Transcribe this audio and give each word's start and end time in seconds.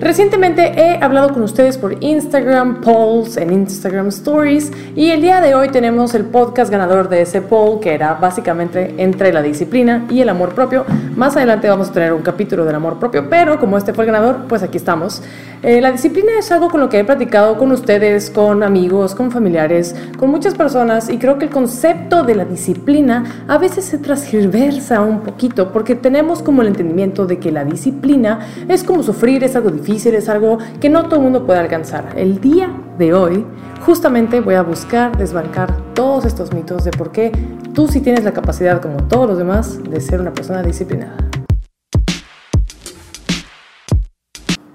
Recientemente 0.00 0.72
he 0.76 1.02
hablado 1.02 1.32
con 1.32 1.42
ustedes 1.42 1.78
por 1.78 2.02
Instagram 2.02 2.80
polls, 2.80 3.36
en 3.36 3.52
Instagram 3.52 4.08
Stories, 4.08 4.72
y 4.96 5.10
el 5.10 5.22
día 5.22 5.40
de 5.40 5.54
hoy 5.54 5.68
tenemos 5.68 6.14
el 6.14 6.24
podcast 6.24 6.68
ganador 6.68 7.08
de 7.08 7.22
ese 7.22 7.40
poll, 7.40 7.78
que 7.78 7.94
era 7.94 8.14
básicamente 8.14 8.94
entre 8.98 9.32
la 9.32 9.40
disciplina 9.40 10.04
y 10.10 10.20
el 10.20 10.28
amor 10.28 10.52
propio. 10.52 10.84
Más 11.14 11.36
adelante 11.36 11.68
vamos 11.68 11.90
a 11.90 11.92
tener 11.92 12.12
un 12.12 12.22
capítulo 12.22 12.64
del 12.64 12.74
amor 12.74 12.98
propio, 12.98 13.30
pero 13.30 13.60
como 13.60 13.78
este 13.78 13.94
fue 13.94 14.04
el 14.04 14.10
ganador, 14.10 14.46
pues 14.48 14.64
aquí 14.64 14.78
estamos. 14.78 15.22
Eh, 15.62 15.80
la 15.80 15.92
disciplina 15.92 16.32
es 16.38 16.50
algo 16.50 16.68
con 16.70 16.80
lo 16.80 16.88
que 16.88 16.98
he 16.98 17.04
platicado 17.04 17.56
con 17.56 17.70
ustedes, 17.70 18.30
con 18.30 18.64
amigos, 18.64 19.14
con 19.14 19.30
familiares, 19.30 19.94
con 20.18 20.28
muchas 20.28 20.54
personas, 20.54 21.08
y 21.08 21.18
creo 21.18 21.38
que 21.38 21.44
el 21.44 21.52
concepto 21.52 22.24
de 22.24 22.34
la 22.34 22.44
disciplina 22.44 23.44
a 23.46 23.58
veces 23.58 23.84
se 23.84 23.98
transgiversa 23.98 25.00
un 25.02 25.20
poquito, 25.20 25.72
porque 25.72 25.94
tenemos 25.94 26.42
como 26.42 26.62
el 26.62 26.68
entendimiento 26.68 27.26
de 27.26 27.38
que 27.38 27.52
la 27.52 27.64
disciplina 27.64 28.40
es 28.68 28.82
como 28.82 29.04
sufrir, 29.04 29.44
es 29.44 29.54
algo 29.54 29.70
difícil, 29.70 29.83
es 29.92 30.28
algo 30.28 30.58
que 30.80 30.88
no 30.88 31.04
todo 31.04 31.16
el 31.16 31.22
mundo 31.22 31.44
puede 31.44 31.60
alcanzar. 31.60 32.14
El 32.16 32.40
día 32.40 32.70
de 32.98 33.12
hoy, 33.12 33.44
justamente 33.84 34.40
voy 34.40 34.54
a 34.54 34.62
buscar 34.62 35.16
desbancar 35.16 35.74
todos 35.94 36.24
estos 36.24 36.54
mitos 36.54 36.84
de 36.84 36.90
por 36.90 37.12
qué 37.12 37.32
tú 37.74 37.86
sí 37.88 38.00
tienes 38.00 38.24
la 38.24 38.32
capacidad, 38.32 38.80
como 38.80 39.04
todos 39.04 39.28
los 39.28 39.38
demás, 39.38 39.82
de 39.82 40.00
ser 40.00 40.20
una 40.20 40.32
persona 40.32 40.62
disciplinada. 40.62 41.16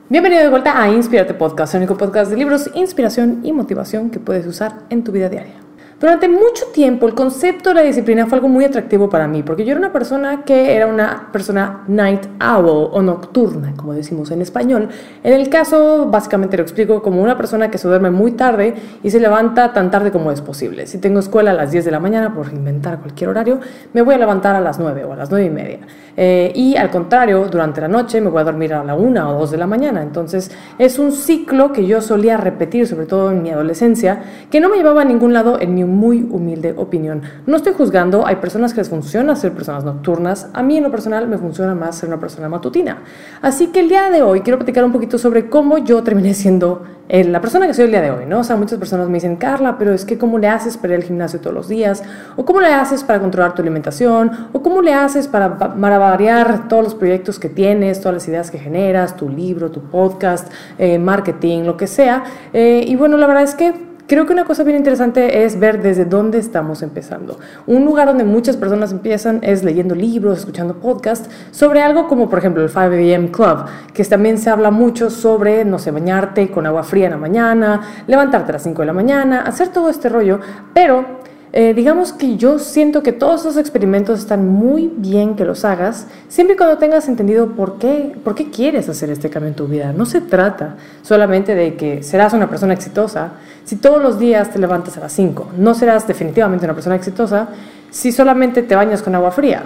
Bienvenido 0.10 0.42
de 0.42 0.50
vuelta 0.50 0.82
a 0.82 0.90
Inspirarte 0.90 1.34
Podcast, 1.34 1.74
el 1.74 1.82
único 1.82 1.98
podcast 1.98 2.32
de 2.32 2.38
libros, 2.38 2.70
inspiración 2.76 3.42
y 3.44 3.52
motivación 3.52 4.10
que 4.12 4.20
puedes 4.20 4.46
usar 4.46 4.74
en 4.90 5.04
tu 5.04 5.12
vida 5.12 5.30
diaria. 5.30 5.69
Durante 6.00 6.30
mucho 6.30 6.68
tiempo 6.74 7.08
el 7.08 7.14
concepto 7.14 7.70
de 7.70 7.76
la 7.76 7.82
disciplina 7.82 8.26
fue 8.26 8.38
algo 8.38 8.48
muy 8.48 8.64
atractivo 8.64 9.10
para 9.10 9.28
mí, 9.28 9.44
porque 9.44 9.66
yo 9.66 9.72
era 9.72 9.80
una 9.80 9.92
persona 9.92 10.46
que 10.46 10.74
era 10.74 10.88
una 10.88 11.28
persona 11.34 11.84
night 11.90 12.26
owl 12.40 12.90
o 12.94 13.02
nocturna, 13.02 13.74
como 13.76 13.94
decimos 13.94 14.32
en 14.32 14.42
español. 14.42 14.88
En 15.26 15.34
el 15.34 15.50
caso, 15.50 16.08
básicamente 16.10 16.56
lo 16.56 16.64
explico 16.64 17.02
como 17.02 17.22
una 17.22 17.36
persona 17.36 17.70
que 17.70 17.78
se 17.78 17.90
duerme 17.90 18.12
muy 18.12 18.32
tarde 18.32 18.76
y 19.04 19.12
se 19.12 19.20
levanta 19.20 19.74
tan 19.74 19.92
tarde 19.92 20.10
como 20.10 20.32
es 20.32 20.40
posible. 20.40 20.88
Si 20.88 21.00
tengo 21.00 21.20
escuela 21.20 21.52
a 21.52 21.54
las 21.54 21.72
10 21.74 21.84
de 21.84 21.92
la 21.92 22.00
mañana, 22.00 22.34
por 22.34 22.48
inventar 22.48 23.00
cualquier 23.00 23.32
horario, 23.32 23.60
me 23.92 24.02
voy 24.02 24.16
a 24.16 24.20
levantar 24.20 24.56
a 24.56 24.62
las 24.62 24.80
9 24.80 25.04
o 25.04 25.12
a 25.12 25.18
las 25.18 25.30
9 25.30 25.46
y 25.46 25.50
media. 25.50 25.80
Eh, 26.16 26.54
y 26.56 26.78
al 26.78 26.92
contrario, 26.92 27.50
durante 27.52 27.82
la 27.82 27.90
noche 27.90 28.22
me 28.22 28.30
voy 28.30 28.40
a 28.40 28.46
dormir 28.46 28.74
a 28.74 28.86
la 28.86 28.96
1 28.96 29.36
o 29.36 29.40
2 29.40 29.52
de 29.52 29.58
la 29.58 29.68
mañana. 29.68 30.02
Entonces 30.02 30.50
es 30.78 30.98
un 30.98 31.12
ciclo 31.12 31.74
que 31.74 31.86
yo 31.86 32.00
solía 32.00 32.38
repetir, 32.38 32.88
sobre 32.88 33.06
todo 33.06 33.32
en 33.32 33.44
mi 33.44 33.50
adolescencia, 33.50 34.24
que 34.50 34.62
no 34.62 34.70
me 34.70 34.78
llevaba 34.78 35.02
a 35.02 35.06
ningún 35.06 35.34
lado 35.34 35.60
en 35.60 35.76
mi 35.76 35.89
muy 35.90 36.28
humilde 36.30 36.74
opinión. 36.78 37.22
No 37.46 37.58
estoy 37.58 37.74
juzgando, 37.74 38.26
hay 38.26 38.38
personas 38.38 38.74
que 38.74 38.82
les 38.82 38.90
funciona 38.90 39.36
ser 39.36 39.54
personas 39.54 39.84
nocturnas, 39.84 40.48
a 40.54 40.64
mí 40.64 40.78
en 40.78 40.84
lo 40.84 40.92
personal 40.92 41.28
me 41.28 41.38
funciona 41.38 41.76
más 41.76 41.98
ser 41.98 42.10
una 42.10 42.20
persona 42.20 42.50
matutina. 42.50 43.00
Así 43.42 43.68
que 43.68 43.82
el 43.82 43.90
día 43.90 44.10
de 44.10 44.22
hoy 44.22 44.42
quiero 44.42 44.58
platicar 44.58 44.84
un 44.84 44.92
poquito 44.92 45.18
sobre 45.18 45.50
cómo 45.50 45.78
yo 45.78 46.04
terminé 46.04 46.34
siendo 46.34 46.84
eh, 47.12 47.24
la 47.24 47.42
persona 47.42 47.66
que 47.66 47.74
soy 47.74 47.86
el 47.86 47.92
día 47.92 48.02
de 48.02 48.12
hoy, 48.12 48.28
¿no? 48.28 48.42
O 48.42 48.44
sea, 48.44 48.56
muchas 48.56 48.78
personas 48.78 49.08
me 49.08 49.16
dicen, 49.16 49.36
Carla, 49.36 49.80
pero 49.80 49.94
es 49.94 50.06
que 50.06 50.20
cómo 50.20 50.38
le 50.38 50.48
haces 50.48 50.78
para 50.78 50.94
ir 50.94 51.00
al 51.00 51.06
gimnasio 51.06 51.42
todos 51.42 51.56
los 51.56 51.68
días, 51.68 52.04
o 52.36 52.46
cómo 52.46 52.62
le 52.62 52.72
haces 52.72 53.04
para 53.04 53.20
controlar 53.20 53.56
tu 53.56 53.64
alimentación, 53.64 54.50
o 54.54 54.62
cómo 54.62 54.84
le 54.84 54.94
haces 54.94 55.28
para, 55.28 55.58
para 55.58 56.58
todos 56.70 56.84
los 56.84 56.94
proyectos 56.94 57.40
que 57.40 57.50
tienes, 57.50 58.00
todas 58.00 58.14
las 58.14 58.28
ideas 58.28 58.52
que 58.52 58.60
generas, 58.60 59.18
tu 59.18 59.28
libro, 59.28 59.72
tu 59.72 59.82
podcast, 59.82 60.52
eh, 60.78 61.00
marketing, 61.00 61.64
lo 61.64 61.78
que 61.78 61.88
sea. 61.88 62.24
Eh, 62.54 62.84
y 62.86 62.96
bueno, 62.96 63.18
la 63.18 63.26
verdad 63.26 63.44
es 63.44 63.56
que 63.56 63.89
Creo 64.10 64.26
que 64.26 64.34
una 64.34 64.44
cosa 64.44 64.64
bien 64.64 64.76
interesante 64.76 65.44
es 65.44 65.60
ver 65.60 65.84
desde 65.84 66.04
dónde 66.04 66.40
estamos 66.40 66.82
empezando. 66.82 67.38
Un 67.68 67.86
lugar 67.86 68.08
donde 68.08 68.24
muchas 68.24 68.58
personas 68.58 68.92
empiezan 68.92 69.38
es 69.44 69.64
leyendo 69.64 69.94
libros, 69.94 70.40
escuchando 70.40 70.80
podcasts 70.80 71.30
sobre 71.52 71.84
algo 71.84 72.08
como 72.08 72.28
por 72.28 72.40
ejemplo 72.40 72.64
el 72.64 72.70
5 72.70 72.80
a.m. 72.80 73.30
Club, 73.30 73.66
que 73.94 74.04
también 74.06 74.40
se 74.40 74.50
habla 74.50 74.72
mucho 74.72 75.12
sobre, 75.12 75.64
no 75.64 75.78
sé, 75.78 75.92
bañarte 75.92 76.50
con 76.50 76.66
agua 76.66 76.82
fría 76.82 77.06
en 77.06 77.12
la 77.12 77.18
mañana, 77.18 77.82
levantarte 78.08 78.52
a 78.52 78.54
las 78.54 78.64
5 78.64 78.82
de 78.82 78.86
la 78.88 78.94
mañana, 78.94 79.42
hacer 79.44 79.68
todo 79.68 79.92
este 79.92 80.10
rollo, 80.10 80.40
pero 80.74 81.06
eh, 81.52 81.74
digamos 81.74 82.14
que 82.14 82.38
yo 82.38 82.60
siento 82.60 83.02
que 83.02 83.12
todos 83.12 83.42
esos 83.42 83.58
experimentos 83.58 84.20
están 84.20 84.48
muy 84.48 84.92
bien 84.96 85.36
que 85.36 85.46
los 85.46 85.66
hagas, 85.66 86.06
siempre 86.28 86.54
y 86.54 86.58
cuando 86.58 86.78
tengas 86.78 87.08
entendido 87.08 87.56
por 87.56 87.80
qué, 87.80 88.16
por 88.24 88.36
qué 88.36 88.52
quieres 88.52 88.88
hacer 88.88 89.10
este 89.10 89.32
cambio 89.32 89.50
en 89.50 89.56
tu 89.56 89.68
vida. 89.68 89.92
No 89.92 90.06
se 90.06 90.22
trata 90.22 90.76
solamente 91.02 91.56
de 91.56 91.76
que 91.76 92.04
serás 92.04 92.34
una 92.34 92.50
persona 92.50 92.74
exitosa 92.74 93.32
si 93.66 93.78
todos 93.78 94.02
los 94.02 94.20
días 94.20 94.52
te 94.52 94.60
levantas 94.60 94.98
a 94.98 95.00
las 95.00 95.14
5. 95.14 95.54
No 95.58 95.74
serás 95.74 96.08
definitivamente 96.08 96.66
una 96.66 96.76
persona 96.76 96.96
exitosa 96.96 97.48
si 97.90 98.12
solamente 98.12 98.62
te 98.62 98.76
bañas 98.76 99.02
con 99.02 99.16
agua 99.16 99.32
fría. 99.32 99.64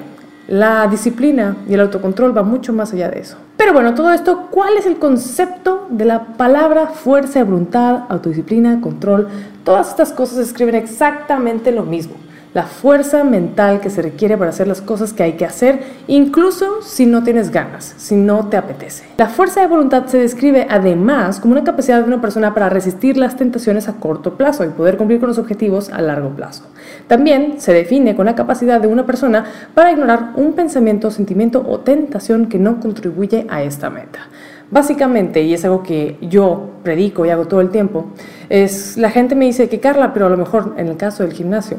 La 0.47 0.87
disciplina 0.87 1.55
y 1.69 1.73
el 1.73 1.79
autocontrol 1.79 2.37
va 2.37 2.43
mucho 2.43 2.73
más 2.73 2.93
allá 2.93 3.09
de 3.09 3.19
eso. 3.19 3.37
Pero 3.57 3.71
bueno, 3.71 3.93
todo 3.95 4.11
esto, 4.11 4.47
¿cuál 4.51 4.77
es 4.77 4.85
el 4.85 4.97
concepto 4.97 5.87
de 5.89 6.05
la 6.05 6.25
palabra 6.35 6.87
fuerza 6.87 7.39
de 7.39 7.45
voluntad, 7.45 8.03
autodisciplina, 8.09 8.81
control? 8.81 9.29
Todas 9.63 9.89
estas 9.89 10.11
cosas 10.11 10.39
escriben 10.39 10.75
exactamente 10.75 11.71
lo 11.71 11.83
mismo 11.83 12.15
la 12.53 12.63
fuerza 12.63 13.23
mental 13.23 13.81
que 13.81 13.89
se 13.89 14.01
requiere 14.01 14.37
para 14.37 14.51
hacer 14.51 14.67
las 14.67 14.81
cosas 14.81 15.11
que 15.11 15.23
hay 15.23 15.33
que 15.33 15.45
hacer, 15.45 15.79
incluso 16.07 16.81
si 16.81 17.05
no 17.05 17.23
tienes 17.23 17.49
ganas, 17.49 17.95
si 17.97 18.15
no 18.15 18.47
te 18.49 18.57
apetece. 18.57 19.05
La 19.17 19.27
fuerza 19.27 19.61
de 19.61 19.67
voluntad 19.67 20.05
se 20.05 20.19
describe 20.19 20.67
además 20.69 21.39
como 21.39 21.53
una 21.53 21.63
capacidad 21.63 21.99
de 21.99 22.07
una 22.07 22.21
persona 22.21 22.53
para 22.53 22.69
resistir 22.69 23.17
las 23.17 23.35
tentaciones 23.37 23.89
a 23.89 23.93
corto 23.93 24.35
plazo 24.35 24.63
y 24.63 24.69
poder 24.69 24.97
cumplir 24.97 25.19
con 25.19 25.29
los 25.29 25.39
objetivos 25.39 25.89
a 25.89 26.01
largo 26.01 26.29
plazo. 26.29 26.63
También 27.07 27.59
se 27.59 27.73
define 27.73 28.15
con 28.15 28.27
la 28.27 28.35
capacidad 28.35 28.79
de 28.79 28.87
una 28.87 29.05
persona 29.05 29.45
para 29.73 29.91
ignorar 29.91 30.31
un 30.35 30.53
pensamiento, 30.53 31.09
sentimiento 31.09 31.65
o 31.67 31.79
tentación 31.79 32.47
que 32.47 32.59
no 32.59 32.79
contribuye 32.79 33.47
a 33.49 33.63
esta 33.63 33.89
meta. 33.89 34.27
Básicamente, 34.69 35.41
y 35.43 35.53
es 35.53 35.65
algo 35.65 35.83
que 35.83 36.17
yo 36.21 36.71
predico 36.83 37.25
y 37.25 37.29
hago 37.29 37.45
todo 37.45 37.61
el 37.61 37.69
tiempo, 37.69 38.07
es 38.49 38.97
la 38.97 39.11
gente 39.11 39.35
me 39.35 39.45
dice 39.45 39.69
que 39.69 39.79
Carla, 39.79 40.13
pero 40.13 40.27
a 40.27 40.29
lo 40.29 40.37
mejor 40.37 40.73
en 40.77 40.87
el 40.87 40.97
caso 40.97 41.23
del 41.23 41.33
gimnasio, 41.33 41.77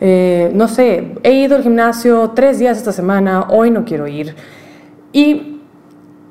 eh, 0.00 0.50
no 0.54 0.68
sé, 0.68 1.14
he 1.22 1.32
ido 1.32 1.56
al 1.56 1.62
gimnasio 1.62 2.32
tres 2.34 2.58
días 2.58 2.78
esta 2.78 2.92
semana, 2.92 3.46
hoy 3.48 3.70
no 3.70 3.84
quiero 3.84 4.06
ir. 4.06 4.34
Y 5.12 5.60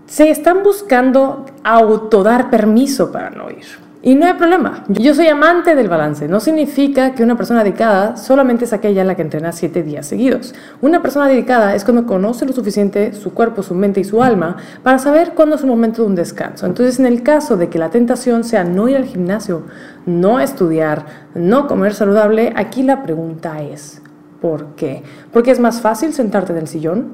se 0.06 0.30
están 0.30 0.64
buscando 0.64 1.46
autodar 1.64 2.50
permiso 2.50 3.12
para 3.12 3.30
no 3.30 3.50
ir. 3.50 3.66
Y 4.06 4.14
no 4.14 4.28
hay 4.28 4.34
problema. 4.34 4.84
Yo 4.88 5.16
soy 5.16 5.30
amante 5.30 5.74
del 5.74 5.90
balance. 5.90 6.28
No 6.28 6.40
significa 6.40 7.16
que 7.16 7.24
una 7.24 7.36
persona 7.36 7.64
dedicada 7.64 8.18
solamente 8.18 8.66
es 8.66 8.72
aquella 8.72 9.02
en 9.02 9.08
la 9.08 9.16
que 9.16 9.24
entrena 9.24 9.52
siete 9.52 9.82
días 9.82 10.06
seguidos. 10.06 10.54
Una 10.80 11.02
persona 11.02 11.28
dedicada 11.28 11.74
es 11.74 11.84
cuando 11.84 12.06
conoce 12.06 12.46
lo 12.46 12.54
suficiente 12.54 13.14
su 13.14 13.34
cuerpo, 13.34 13.64
su 13.64 13.74
mente 13.74 14.02
y 14.02 14.04
su 14.04 14.22
alma 14.22 14.58
para 14.84 15.00
saber 15.00 15.32
cuándo 15.34 15.56
es 15.56 15.64
un 15.64 15.70
momento 15.70 16.04
de 16.04 16.10
un 16.10 16.14
descanso. 16.14 16.68
Entonces, 16.68 17.00
en 17.00 17.08
el 17.08 17.24
caso 17.24 17.58
de 17.58 17.68
que 17.70 17.80
la 17.80 17.90
tentación 17.90 18.44
sea 18.44 18.64
no 18.64 18.88
ir 18.88 18.96
al 18.96 19.06
gimnasio, 19.06 19.64
no 20.06 20.40
estudiar, 20.40 21.08
no 21.34 21.66
comer 21.66 21.96
saludable, 21.96 22.54
aquí 22.56 22.84
la 22.84 23.02
pregunta 23.02 23.64
es, 23.64 24.04
¿por 24.40 24.76
qué? 24.76 25.02
Porque 25.34 25.50
es 25.50 25.60
más 25.60 25.82
fácil 25.82 26.14
sentarte 26.14 26.52
en 26.52 26.60
el 26.60 26.68
sillón, 26.68 27.14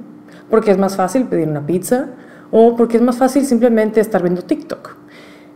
porque 0.49 0.71
es 0.71 0.77
más 0.77 0.97
fácil 0.97 1.23
pedir 1.23 1.47
una 1.47 1.65
pizza 1.65 2.07
o 2.51 2.75
porque 2.75 2.97
es 2.97 3.01
más 3.01 3.15
fácil 3.15 3.45
simplemente 3.45 4.01
estar 4.01 4.21
viendo 4.21 4.41
TikTok. 4.41 5.00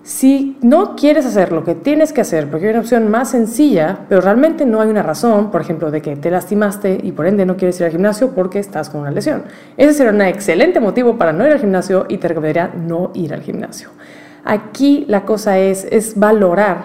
Si 0.06 0.56
no 0.62 0.96
quieres 0.96 1.26
hacer 1.26 1.52
lo 1.52 1.64
que 1.64 1.74
tienes 1.74 2.14
que 2.14 2.22
hacer, 2.22 2.48
porque 2.48 2.68
hay 2.68 2.74
una 2.74 2.82
opción 2.82 3.10
más 3.10 3.32
sencilla, 3.32 4.02
pero 4.08 4.22
realmente 4.22 4.64
no 4.64 4.80
hay 4.80 4.88
una 4.88 5.02
razón, 5.02 5.50
por 5.50 5.62
ejemplo, 5.62 5.90
de 5.90 6.04
que 6.04 6.16
te 6.16 6.30
lastimaste 6.30 7.00
y 7.02 7.12
por 7.12 7.26
ende 7.26 7.44
no 7.44 7.58
quieres 7.58 7.80
ir 7.80 7.88
al 7.88 7.92
gimnasio 7.92 8.30
porque 8.36 8.60
estás 8.60 8.92
con 8.92 9.02
una 9.02 9.10
lesión. 9.10 9.46
Ese 9.78 9.94
sería 9.94 10.12
un 10.12 10.22
excelente 10.22 10.80
motivo 10.80 11.18
para 11.18 11.34
no 11.34 11.44
ir 11.48 11.54
al 11.54 11.60
gimnasio 11.60 12.06
y 12.08 12.20
te 12.20 12.28
recomendaría 12.28 12.72
no 12.76 13.10
ir 13.16 13.34
al 13.34 13.42
gimnasio. 13.42 13.90
Aquí 14.44 15.06
la 15.08 15.26
cosa 15.26 15.58
es, 15.58 15.88
es 15.90 16.20
valorar 16.20 16.84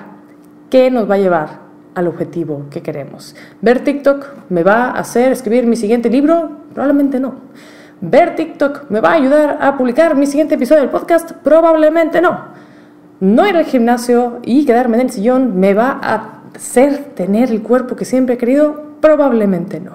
qué 0.71 0.91
nos 0.91 1.09
va 1.09 1.17
a 1.17 1.19
llevar 1.19 1.49
al 1.95 2.07
objetivo 2.07 2.69
que 2.71 2.81
queremos. 2.81 3.37
Ver 3.61 3.85
TikTok 3.85 4.49
me 4.49 4.63
va 4.63 4.85
a 4.85 4.93
hacer 4.93 5.31
escribir 5.31 5.67
mi 5.67 5.77
siguiente 5.77 6.09
libro, 6.09 6.53
probablemente 6.73 7.21
no. 7.21 7.35
Ver 8.01 8.35
TikTok 8.35 8.89
me 8.89 9.03
va 9.03 9.11
a 9.11 9.17
ayudar 9.17 9.59
a 9.61 9.77
publicar 9.77 10.17
mi 10.17 10.25
siguiente 10.25 10.55
episodio 10.55 10.81
del 10.81 10.91
podcast, 10.91 11.33
probablemente 11.33 12.23
no 12.23 12.60
no 13.21 13.47
ir 13.47 13.57
al 13.57 13.67
gimnasio 13.67 14.41
y 14.43 14.65
quedarme 14.65 14.97
en 14.97 15.03
el 15.03 15.11
sillón 15.11 15.61
me 15.61 15.75
va 15.75 15.99
a 16.03 16.41
hacer 16.55 17.13
tener 17.15 17.51
el 17.51 17.63
cuerpo 17.63 17.97
que 17.97 18.05
siempre 18.05 18.35
he 18.35 18.39
querido? 18.39 18.97
Probablemente 19.01 19.81
no. 19.81 19.93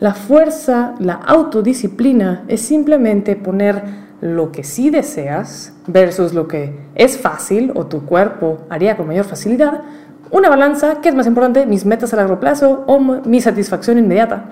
La 0.00 0.14
fuerza, 0.14 0.94
la 1.00 1.14
autodisciplina 1.14 2.44
es 2.46 2.60
simplemente 2.60 3.34
poner 3.34 3.82
lo 4.20 4.52
que 4.52 4.64
sí 4.64 4.90
deseas 4.90 5.72
versus 5.86 6.34
lo 6.34 6.46
que 6.48 6.78
es 6.94 7.18
fácil 7.18 7.72
o 7.74 7.86
tu 7.86 8.04
cuerpo 8.04 8.60
haría 8.68 8.96
con 8.96 9.06
mayor 9.06 9.24
facilidad, 9.24 9.82
una 10.30 10.50
balanza, 10.50 11.00
¿qué 11.00 11.08
es 11.08 11.14
más 11.14 11.26
importante? 11.26 11.64
¿Mis 11.64 11.86
metas 11.86 12.12
a 12.12 12.16
largo 12.16 12.38
plazo 12.38 12.84
o 12.86 13.00
mi 13.00 13.40
satisfacción 13.40 13.98
inmediata? 13.98 14.44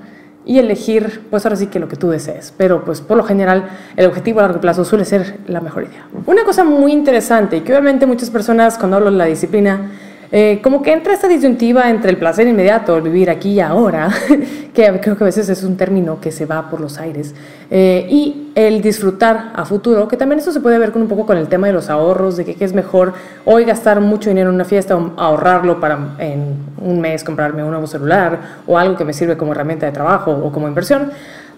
Y 0.46 0.58
elegir, 0.58 1.24
pues 1.28 1.44
ahora 1.44 1.56
sí 1.56 1.66
que 1.66 1.78
lo 1.78 1.88
que 1.88 1.96
tú 1.96 2.08
desees. 2.08 2.54
Pero 2.56 2.84
pues 2.84 3.02
por 3.02 3.16
lo 3.16 3.24
general 3.24 3.68
el 3.96 4.06
objetivo 4.06 4.40
a 4.40 4.44
largo 4.44 4.60
plazo 4.60 4.84
suele 4.84 5.04
ser 5.04 5.40
la 5.48 5.60
mejor 5.60 5.84
idea. 5.84 6.06
Una 6.24 6.44
cosa 6.44 6.64
muy 6.64 6.92
interesante 6.92 7.58
y 7.58 7.60
que 7.60 7.72
obviamente 7.72 8.06
muchas 8.06 8.30
personas 8.30 8.78
cuando 8.78 8.96
hablo 8.96 9.10
de 9.10 9.18
la 9.18 9.26
disciplina 9.26 9.90
Eh, 10.32 10.58
como 10.60 10.82
que 10.82 10.92
entra 10.92 11.14
esta 11.14 11.28
disyuntiva 11.28 11.88
entre 11.88 12.10
el 12.10 12.16
placer 12.16 12.48
inmediato, 12.48 12.96
el 12.96 13.02
vivir 13.02 13.30
aquí 13.30 13.50
y 13.50 13.60
ahora, 13.60 14.10
que 14.74 15.00
creo 15.00 15.16
que 15.16 15.22
a 15.22 15.26
veces 15.26 15.48
es 15.48 15.62
un 15.62 15.76
término 15.76 16.20
que 16.20 16.32
se 16.32 16.46
va 16.46 16.68
por 16.68 16.80
los 16.80 16.98
aires, 16.98 17.32
eh, 17.70 18.06
y 18.10 18.45
el 18.56 18.80
disfrutar 18.80 19.52
a 19.54 19.66
futuro, 19.66 20.08
que 20.08 20.16
también 20.16 20.38
eso 20.38 20.50
se 20.50 20.60
puede 20.60 20.78
ver 20.78 20.90
con 20.90 21.02
un 21.02 21.08
poco 21.08 21.26
con 21.26 21.36
el 21.36 21.46
tema 21.46 21.66
de 21.66 21.74
los 21.74 21.90
ahorros, 21.90 22.38
de 22.38 22.46
que, 22.46 22.64
es 22.64 22.72
mejor 22.72 23.12
hoy 23.44 23.66
gastar 23.66 24.00
mucho 24.00 24.30
dinero 24.30 24.48
en 24.48 24.54
una 24.54 24.64
fiesta 24.64 24.96
o 24.96 25.12
ahorrarlo 25.18 25.78
para 25.78 26.16
en 26.18 26.56
un 26.80 27.00
mes 27.02 27.22
comprarme 27.22 27.62
un 27.62 27.70
nuevo 27.70 27.86
celular 27.86 28.40
o 28.66 28.78
algo 28.78 28.96
que 28.96 29.04
me 29.04 29.12
sirve 29.12 29.36
como 29.36 29.52
herramienta 29.52 29.84
de 29.84 29.92
trabajo 29.92 30.32
o 30.32 30.50
como 30.50 30.66
inversión. 30.68 31.10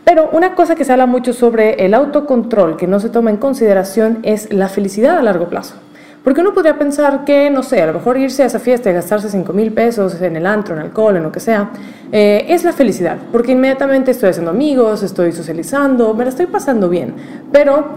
Pero 0.05 0.29
una 0.33 0.57
cosa 0.57 0.75
que 0.75 0.85
se 0.85 0.91
habla 0.91 1.07
mucho 1.07 1.33
sobre 1.33 1.85
el 1.87 1.95
autocontrol 1.95 2.77
que 2.77 2.89
no 2.89 2.99
se 2.99 3.11
toma 3.11 3.31
en 3.31 3.37
consideración 3.37 4.19
es 4.25 4.53
la 4.53 4.69
felicidad 4.69 5.19
a 5.19 5.23
largo 5.23 5.49
plazo. 5.49 5.77
Porque 6.25 6.41
uno 6.41 6.53
podría 6.53 6.79
pensar 6.79 7.25
que, 7.25 7.49
no 7.51 7.63
sé, 7.63 7.81
a 7.81 7.87
lo 7.87 7.95
mejor 7.95 8.19
irse 8.19 8.43
a 8.43 8.47
esa 8.47 8.59
fiesta 8.59 8.91
y 8.91 8.93
gastarse 8.93 9.31
5 9.31 9.53
mil 9.53 9.73
pesos 9.73 10.21
en 10.21 10.37
el 10.37 10.47
antro, 10.47 10.75
en 10.75 10.83
alcohol, 10.83 11.17
en 11.17 11.23
lo 11.23 11.33
que 11.33 11.41
sea, 11.41 11.71
eh, 12.13 12.47
es 12.49 12.65
la 12.65 12.73
felicidad. 12.73 13.17
Porque 13.33 13.53
inmediatamente 13.53 14.11
estoy 14.11 14.31
haciendo 14.31 14.51
amigos, 14.51 15.03
estoy 15.03 15.33
socializando, 15.33 16.13
me 16.15 16.25
la 16.25 16.31
estoy 16.31 16.47
pasando 16.47 16.89
bien. 16.89 17.15
Pero 17.53 17.97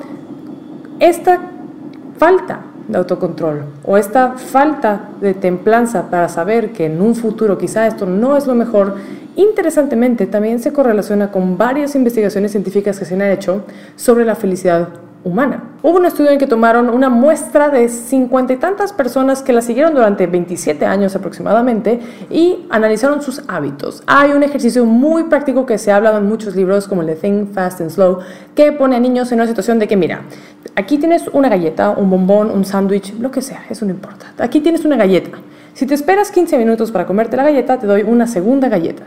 esta 0.99 1.39
falta 2.17 2.61
de 2.87 2.97
autocontrol 2.97 3.63
o 3.83 3.97
esta 3.97 4.33
falta 4.33 5.09
de 5.19 5.33
templanza 5.33 6.09
para 6.09 6.29
saber 6.29 6.71
que 6.71 6.85
en 6.85 7.01
un 7.01 7.15
futuro 7.15 7.57
quizá 7.57 7.87
esto 7.87 8.05
no 8.05 8.37
es 8.37 8.47
lo 8.47 8.53
mejor, 8.53 8.95
interesantemente 9.35 10.27
también 10.27 10.59
se 10.59 10.73
correlaciona 10.73 11.31
con 11.31 11.57
varias 11.57 11.95
investigaciones 11.95 12.51
científicas 12.51 12.99
que 12.99 13.05
se 13.05 13.15
han 13.15 13.21
hecho 13.21 13.63
sobre 13.95 14.25
la 14.25 14.35
felicidad 14.35 14.89
humana. 15.23 15.63
Hubo 15.83 15.97
un 15.97 16.05
estudio 16.05 16.31
en 16.31 16.39
que 16.39 16.47
tomaron 16.47 16.89
una 16.89 17.09
muestra 17.09 17.69
de 17.69 17.89
cincuenta 17.89 18.53
y 18.53 18.57
tantas 18.57 18.93
personas 18.93 19.41
que 19.41 19.53
la 19.53 19.61
siguieron 19.61 19.93
durante 19.93 20.27
27 20.27 20.85
años 20.85 21.15
aproximadamente 21.15 21.99
y 22.29 22.65
analizaron 22.69 23.21
sus 23.21 23.43
hábitos. 23.47 24.03
Hay 24.07 24.31
un 24.31 24.43
ejercicio 24.43 24.85
muy 24.85 25.25
práctico 25.25 25.65
que 25.65 25.77
se 25.77 25.91
ha 25.91 25.97
hablado 25.97 26.17
en 26.17 26.27
muchos 26.27 26.55
libros 26.55 26.87
como 26.87 27.01
el 27.01 27.07
de 27.07 27.15
Think 27.15 27.53
Fast 27.53 27.81
and 27.81 27.91
Slow 27.91 28.19
que 28.55 28.71
pone 28.71 28.95
a 28.95 28.99
niños 28.99 29.31
en 29.31 29.39
una 29.39 29.47
situación 29.47 29.79
de 29.79 29.87
que 29.87 29.97
mira, 29.97 30.21
aquí 30.75 30.97
tienes 30.97 31.27
una 31.33 31.49
galleta, 31.49 31.91
un 31.91 32.09
bombón, 32.09 32.49
un 32.49 32.65
sándwich, 32.65 33.13
lo 33.19 33.31
que 33.31 33.41
sea, 33.41 33.63
eso 33.69 33.85
no 33.85 33.91
importa. 33.91 34.33
Aquí 34.37 34.61
tienes 34.61 34.85
una 34.85 34.97
galleta. 34.97 35.37
Si 35.73 35.85
te 35.85 35.93
esperas 35.93 36.31
15 36.31 36.57
minutos 36.57 36.91
para 36.91 37.05
comerte 37.05 37.37
la 37.37 37.43
galleta, 37.43 37.79
te 37.79 37.87
doy 37.87 38.03
una 38.03 38.27
segunda 38.27 38.67
galleta. 38.67 39.03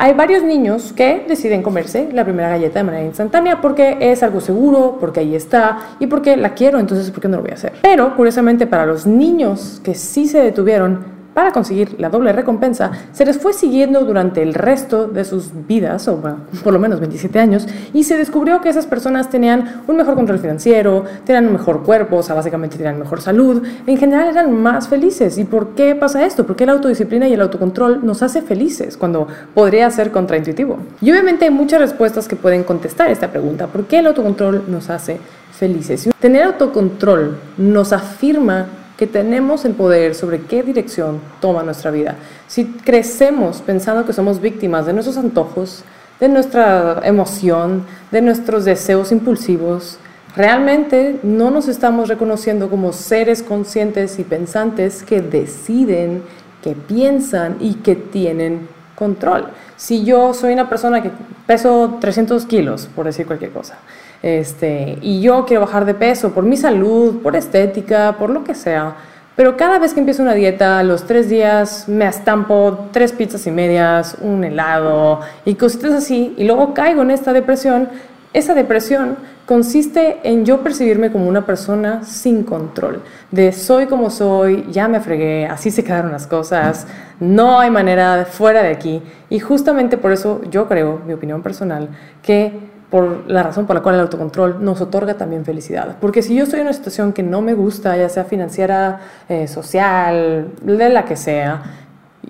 Hay 0.00 0.14
varios 0.14 0.44
niños 0.44 0.92
que 0.92 1.24
deciden 1.26 1.60
comerse 1.60 2.08
la 2.12 2.22
primera 2.22 2.50
galleta 2.50 2.78
de 2.78 2.84
manera 2.84 3.04
instantánea 3.04 3.60
porque 3.60 3.96
es 4.00 4.22
algo 4.22 4.40
seguro, 4.40 4.96
porque 5.00 5.18
ahí 5.18 5.34
está 5.34 5.96
y 5.98 6.06
porque 6.06 6.36
la 6.36 6.54
quiero, 6.54 6.78
entonces 6.78 7.10
¿por 7.10 7.20
qué 7.20 7.26
no 7.26 7.38
lo 7.38 7.42
voy 7.42 7.50
a 7.50 7.54
hacer? 7.54 7.72
Pero 7.82 8.14
curiosamente 8.14 8.68
para 8.68 8.86
los 8.86 9.08
niños 9.08 9.80
que 9.82 9.96
sí 9.96 10.28
se 10.28 10.40
detuvieron 10.40 11.17
para 11.38 11.52
conseguir 11.52 11.94
la 12.00 12.08
doble 12.08 12.32
recompensa, 12.32 12.90
se 13.12 13.24
les 13.24 13.38
fue 13.38 13.52
siguiendo 13.52 14.04
durante 14.04 14.42
el 14.42 14.54
resto 14.54 15.06
de 15.06 15.24
sus 15.24 15.52
vidas, 15.68 16.08
o 16.08 16.20
por 16.64 16.72
lo 16.72 16.80
menos 16.80 16.98
27 16.98 17.38
años, 17.38 17.68
y 17.94 18.02
se 18.02 18.16
descubrió 18.16 18.60
que 18.60 18.68
esas 18.68 18.86
personas 18.86 19.30
tenían 19.30 19.82
un 19.86 19.94
mejor 19.94 20.16
control 20.16 20.40
financiero, 20.40 21.04
tenían 21.24 21.46
un 21.46 21.52
mejor 21.52 21.84
cuerpo, 21.84 22.16
o 22.16 22.22
sea, 22.24 22.34
básicamente 22.34 22.76
tenían 22.76 22.98
mejor 22.98 23.20
salud, 23.20 23.62
en 23.86 23.96
general 23.96 24.26
eran 24.30 24.52
más 24.52 24.88
felices. 24.88 25.38
¿Y 25.38 25.44
por 25.44 25.76
qué 25.76 25.94
pasa 25.94 26.26
esto? 26.26 26.44
Porque 26.44 26.66
la 26.66 26.72
autodisciplina 26.72 27.28
y 27.28 27.34
el 27.34 27.40
autocontrol 27.40 28.04
nos 28.04 28.20
hace 28.24 28.42
felices 28.42 28.96
cuando 28.96 29.28
podría 29.54 29.88
ser 29.92 30.10
contraintuitivo. 30.10 30.80
Y 31.00 31.12
obviamente 31.12 31.44
hay 31.44 31.52
muchas 31.52 31.80
respuestas 31.80 32.26
que 32.26 32.34
pueden 32.34 32.64
contestar 32.64 33.12
esta 33.12 33.30
pregunta, 33.30 33.68
¿por 33.68 33.84
qué 33.84 34.00
el 34.00 34.08
autocontrol 34.08 34.64
nos 34.66 34.90
hace 34.90 35.20
felices? 35.52 36.10
Tener 36.18 36.42
autocontrol 36.42 37.38
nos 37.56 37.92
afirma 37.92 38.66
que 38.98 39.06
tenemos 39.06 39.64
el 39.64 39.74
poder 39.74 40.16
sobre 40.16 40.42
qué 40.42 40.64
dirección 40.64 41.20
toma 41.40 41.62
nuestra 41.62 41.92
vida. 41.92 42.16
Si 42.48 42.64
crecemos 42.64 43.62
pensando 43.62 44.04
que 44.04 44.12
somos 44.12 44.40
víctimas 44.40 44.86
de 44.86 44.92
nuestros 44.92 45.16
antojos, 45.16 45.84
de 46.18 46.28
nuestra 46.28 47.00
emoción, 47.04 47.84
de 48.10 48.20
nuestros 48.20 48.64
deseos 48.64 49.12
impulsivos, 49.12 49.98
realmente 50.34 51.20
no 51.22 51.52
nos 51.52 51.68
estamos 51.68 52.08
reconociendo 52.08 52.68
como 52.68 52.92
seres 52.92 53.44
conscientes 53.44 54.18
y 54.18 54.24
pensantes 54.24 55.04
que 55.04 55.20
deciden, 55.20 56.24
que 56.60 56.72
piensan 56.74 57.56
y 57.60 57.74
que 57.74 57.94
tienen 57.94 58.66
control. 58.96 59.46
Si 59.76 60.04
yo 60.04 60.34
soy 60.34 60.52
una 60.54 60.68
persona 60.68 61.04
que 61.04 61.12
peso 61.46 61.98
300 62.00 62.46
kilos, 62.46 62.88
por 62.96 63.06
decir 63.06 63.26
cualquier 63.26 63.52
cosa, 63.52 63.78
este, 64.22 64.98
y 65.00 65.20
yo 65.20 65.44
quiero 65.46 65.62
bajar 65.62 65.84
de 65.84 65.94
peso 65.94 66.32
por 66.32 66.44
mi 66.44 66.56
salud, 66.56 67.22
por 67.22 67.36
estética, 67.36 68.16
por 68.18 68.30
lo 68.30 68.44
que 68.44 68.54
sea. 68.54 68.96
Pero 69.36 69.56
cada 69.56 69.78
vez 69.78 69.94
que 69.94 70.00
empiezo 70.00 70.22
una 70.22 70.34
dieta, 70.34 70.82
los 70.82 71.04
tres 71.04 71.28
días 71.28 71.88
me 71.88 72.06
estampo 72.08 72.88
tres 72.90 73.12
pizzas 73.12 73.46
y 73.46 73.52
medias, 73.52 74.16
un 74.20 74.42
helado 74.42 75.20
y 75.44 75.54
cositas 75.54 75.92
así, 75.92 76.34
y 76.36 76.44
luego 76.44 76.74
caigo 76.74 77.02
en 77.02 77.12
esta 77.12 77.32
depresión. 77.32 77.88
Esa 78.32 78.54
depresión 78.54 79.16
consiste 79.46 80.18
en 80.24 80.44
yo 80.44 80.62
percibirme 80.62 81.10
como 81.10 81.28
una 81.28 81.46
persona 81.46 82.02
sin 82.04 82.42
control, 82.42 83.00
de 83.30 83.52
soy 83.52 83.86
como 83.86 84.10
soy, 84.10 84.66
ya 84.70 84.88
me 84.88 85.00
fregué, 85.00 85.46
así 85.46 85.70
se 85.70 85.82
quedaron 85.82 86.12
las 86.12 86.26
cosas, 86.26 86.86
no 87.18 87.58
hay 87.58 87.70
manera 87.70 88.26
fuera 88.26 88.62
de 88.62 88.70
aquí. 88.70 89.02
Y 89.30 89.38
justamente 89.38 89.96
por 89.96 90.12
eso 90.12 90.42
yo 90.50 90.68
creo, 90.68 91.00
mi 91.06 91.14
opinión 91.14 91.42
personal, 91.42 91.88
que 92.22 92.52
por 92.90 93.30
la 93.30 93.42
razón 93.42 93.66
por 93.66 93.76
la 93.76 93.82
cual 93.82 93.96
el 93.96 94.00
autocontrol 94.02 94.64
nos 94.64 94.80
otorga 94.80 95.14
también 95.14 95.44
felicidad. 95.44 95.96
Porque 96.00 96.22
si 96.22 96.34
yo 96.34 96.44
estoy 96.44 96.60
en 96.60 96.66
una 96.66 96.72
situación 96.72 97.12
que 97.12 97.22
no 97.22 97.42
me 97.42 97.54
gusta, 97.54 97.96
ya 97.96 98.08
sea 98.08 98.24
financiera, 98.24 99.00
eh, 99.28 99.46
social, 99.46 100.52
de 100.62 100.88
la 100.88 101.04
que 101.04 101.16
sea, 101.16 101.62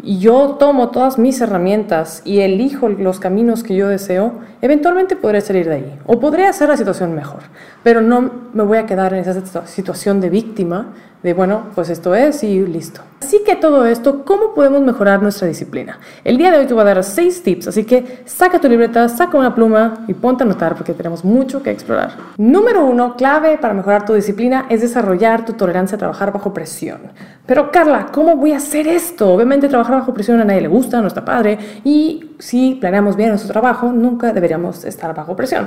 y 0.02 0.18
yo 0.18 0.56
tomo 0.58 0.90
todas 0.90 1.18
mis 1.18 1.40
herramientas 1.40 2.22
y 2.24 2.40
elijo 2.40 2.88
los 2.88 3.18
caminos 3.20 3.62
que 3.62 3.74
yo 3.74 3.88
deseo, 3.88 4.32
eventualmente 4.60 5.16
podré 5.16 5.40
salir 5.40 5.68
de 5.68 5.74
ahí 5.74 5.98
o 6.06 6.20
podré 6.20 6.46
hacer 6.46 6.68
la 6.68 6.76
situación 6.76 7.14
mejor, 7.14 7.40
pero 7.82 8.00
no 8.00 8.30
me 8.52 8.62
voy 8.62 8.78
a 8.78 8.86
quedar 8.86 9.14
en 9.14 9.20
esa 9.20 9.66
situación 9.66 10.20
de 10.20 10.30
víctima 10.30 10.92
de, 11.22 11.34
bueno, 11.34 11.66
pues 11.74 11.90
esto 11.90 12.14
es 12.14 12.42
y 12.44 12.60
listo. 12.64 13.00
Así 13.20 13.42
que 13.44 13.56
todo 13.56 13.84
esto, 13.84 14.24
¿cómo 14.24 14.54
podemos 14.54 14.80
mejorar 14.82 15.20
nuestra 15.20 15.48
disciplina? 15.48 15.98
El 16.22 16.38
día 16.38 16.52
de 16.52 16.58
hoy 16.58 16.66
te 16.66 16.74
voy 16.74 16.82
a 16.82 16.94
dar 16.94 17.02
seis 17.02 17.42
tips, 17.42 17.68
así 17.68 17.84
que 17.84 18.22
saca 18.24 18.60
tu 18.60 18.68
libreta, 18.68 19.08
saca 19.08 19.36
una 19.36 19.54
pluma 19.54 20.04
y 20.06 20.14
ponte 20.14 20.44
a 20.44 20.46
anotar 20.46 20.76
porque 20.76 20.94
tenemos 20.94 21.24
mucho 21.24 21.62
que 21.62 21.70
explorar. 21.70 22.12
Número 22.36 22.84
uno, 22.84 23.16
clave 23.16 23.58
para 23.58 23.74
mejorar 23.74 24.04
tu 24.04 24.14
disciplina 24.14 24.66
es 24.68 24.80
desarrollar 24.80 25.44
tu 25.44 25.54
tolerancia 25.54 25.96
a 25.96 25.98
trabajar 25.98 26.32
bajo 26.32 26.54
presión. 26.54 27.00
Pero 27.44 27.72
Carla, 27.72 28.06
¿cómo 28.12 28.36
voy 28.36 28.52
a 28.52 28.58
hacer 28.58 28.86
esto? 28.86 29.32
Obviamente 29.32 29.68
trabajar 29.68 29.96
bajo 29.96 30.14
presión 30.14 30.40
a 30.40 30.44
nadie 30.44 30.60
le 30.60 30.68
gusta, 30.68 31.00
no 31.00 31.08
está 31.08 31.24
padre 31.24 31.58
y 31.82 32.36
si 32.38 32.76
planeamos 32.76 33.16
bien 33.16 33.30
nuestro 33.30 33.50
trabajo, 33.50 33.92
nunca 33.92 34.32
deberíamos 34.32 34.84
estar 34.84 35.12
bajo 35.14 35.34
presión. 35.34 35.66